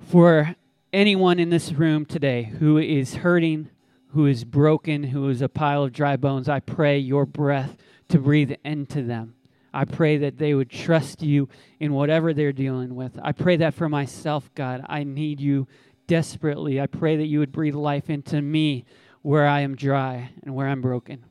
for 0.00 0.56
anyone 0.92 1.38
in 1.38 1.50
this 1.50 1.70
room 1.70 2.04
today 2.04 2.42
who 2.58 2.76
is 2.76 3.14
hurting, 3.14 3.70
who 4.14 4.26
is 4.26 4.42
broken, 4.42 5.04
who 5.04 5.28
is 5.28 5.42
a 5.42 5.48
pile 5.48 5.84
of 5.84 5.92
dry 5.92 6.16
bones, 6.16 6.48
I 6.48 6.58
pray 6.58 6.98
your 6.98 7.24
breath 7.24 7.76
to 8.08 8.18
breathe 8.18 8.52
into 8.64 9.02
them. 9.02 9.34
I 9.72 9.84
pray 9.84 10.16
that 10.18 10.38
they 10.38 10.54
would 10.54 10.70
trust 10.70 11.22
you 11.22 11.48
in 11.80 11.92
whatever 11.92 12.32
they're 12.32 12.52
dealing 12.52 12.94
with. 12.94 13.18
I 13.22 13.32
pray 13.32 13.56
that 13.56 13.74
for 13.74 13.88
myself, 13.88 14.50
God. 14.54 14.84
I 14.88 15.04
need 15.04 15.40
you 15.40 15.68
desperately. 16.06 16.80
I 16.80 16.86
pray 16.86 17.16
that 17.16 17.26
you 17.26 17.40
would 17.40 17.52
breathe 17.52 17.74
life 17.74 18.08
into 18.08 18.40
me 18.40 18.84
where 19.22 19.46
I 19.46 19.60
am 19.60 19.74
dry 19.74 20.30
and 20.42 20.54
where 20.54 20.68
I'm 20.68 20.80
broken. 20.80 21.24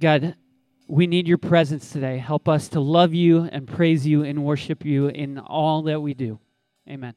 God, 0.00 0.34
we 0.88 1.06
need 1.06 1.28
your 1.28 1.38
presence 1.38 1.90
today. 1.90 2.18
Help 2.18 2.48
us 2.48 2.68
to 2.70 2.80
love 2.80 3.12
you 3.12 3.42
and 3.44 3.68
praise 3.68 4.06
you 4.06 4.24
and 4.24 4.44
worship 4.44 4.84
you 4.84 5.08
in 5.08 5.38
all 5.38 5.82
that 5.82 6.00
we 6.00 6.14
do. 6.14 6.40
Amen. 6.88 7.14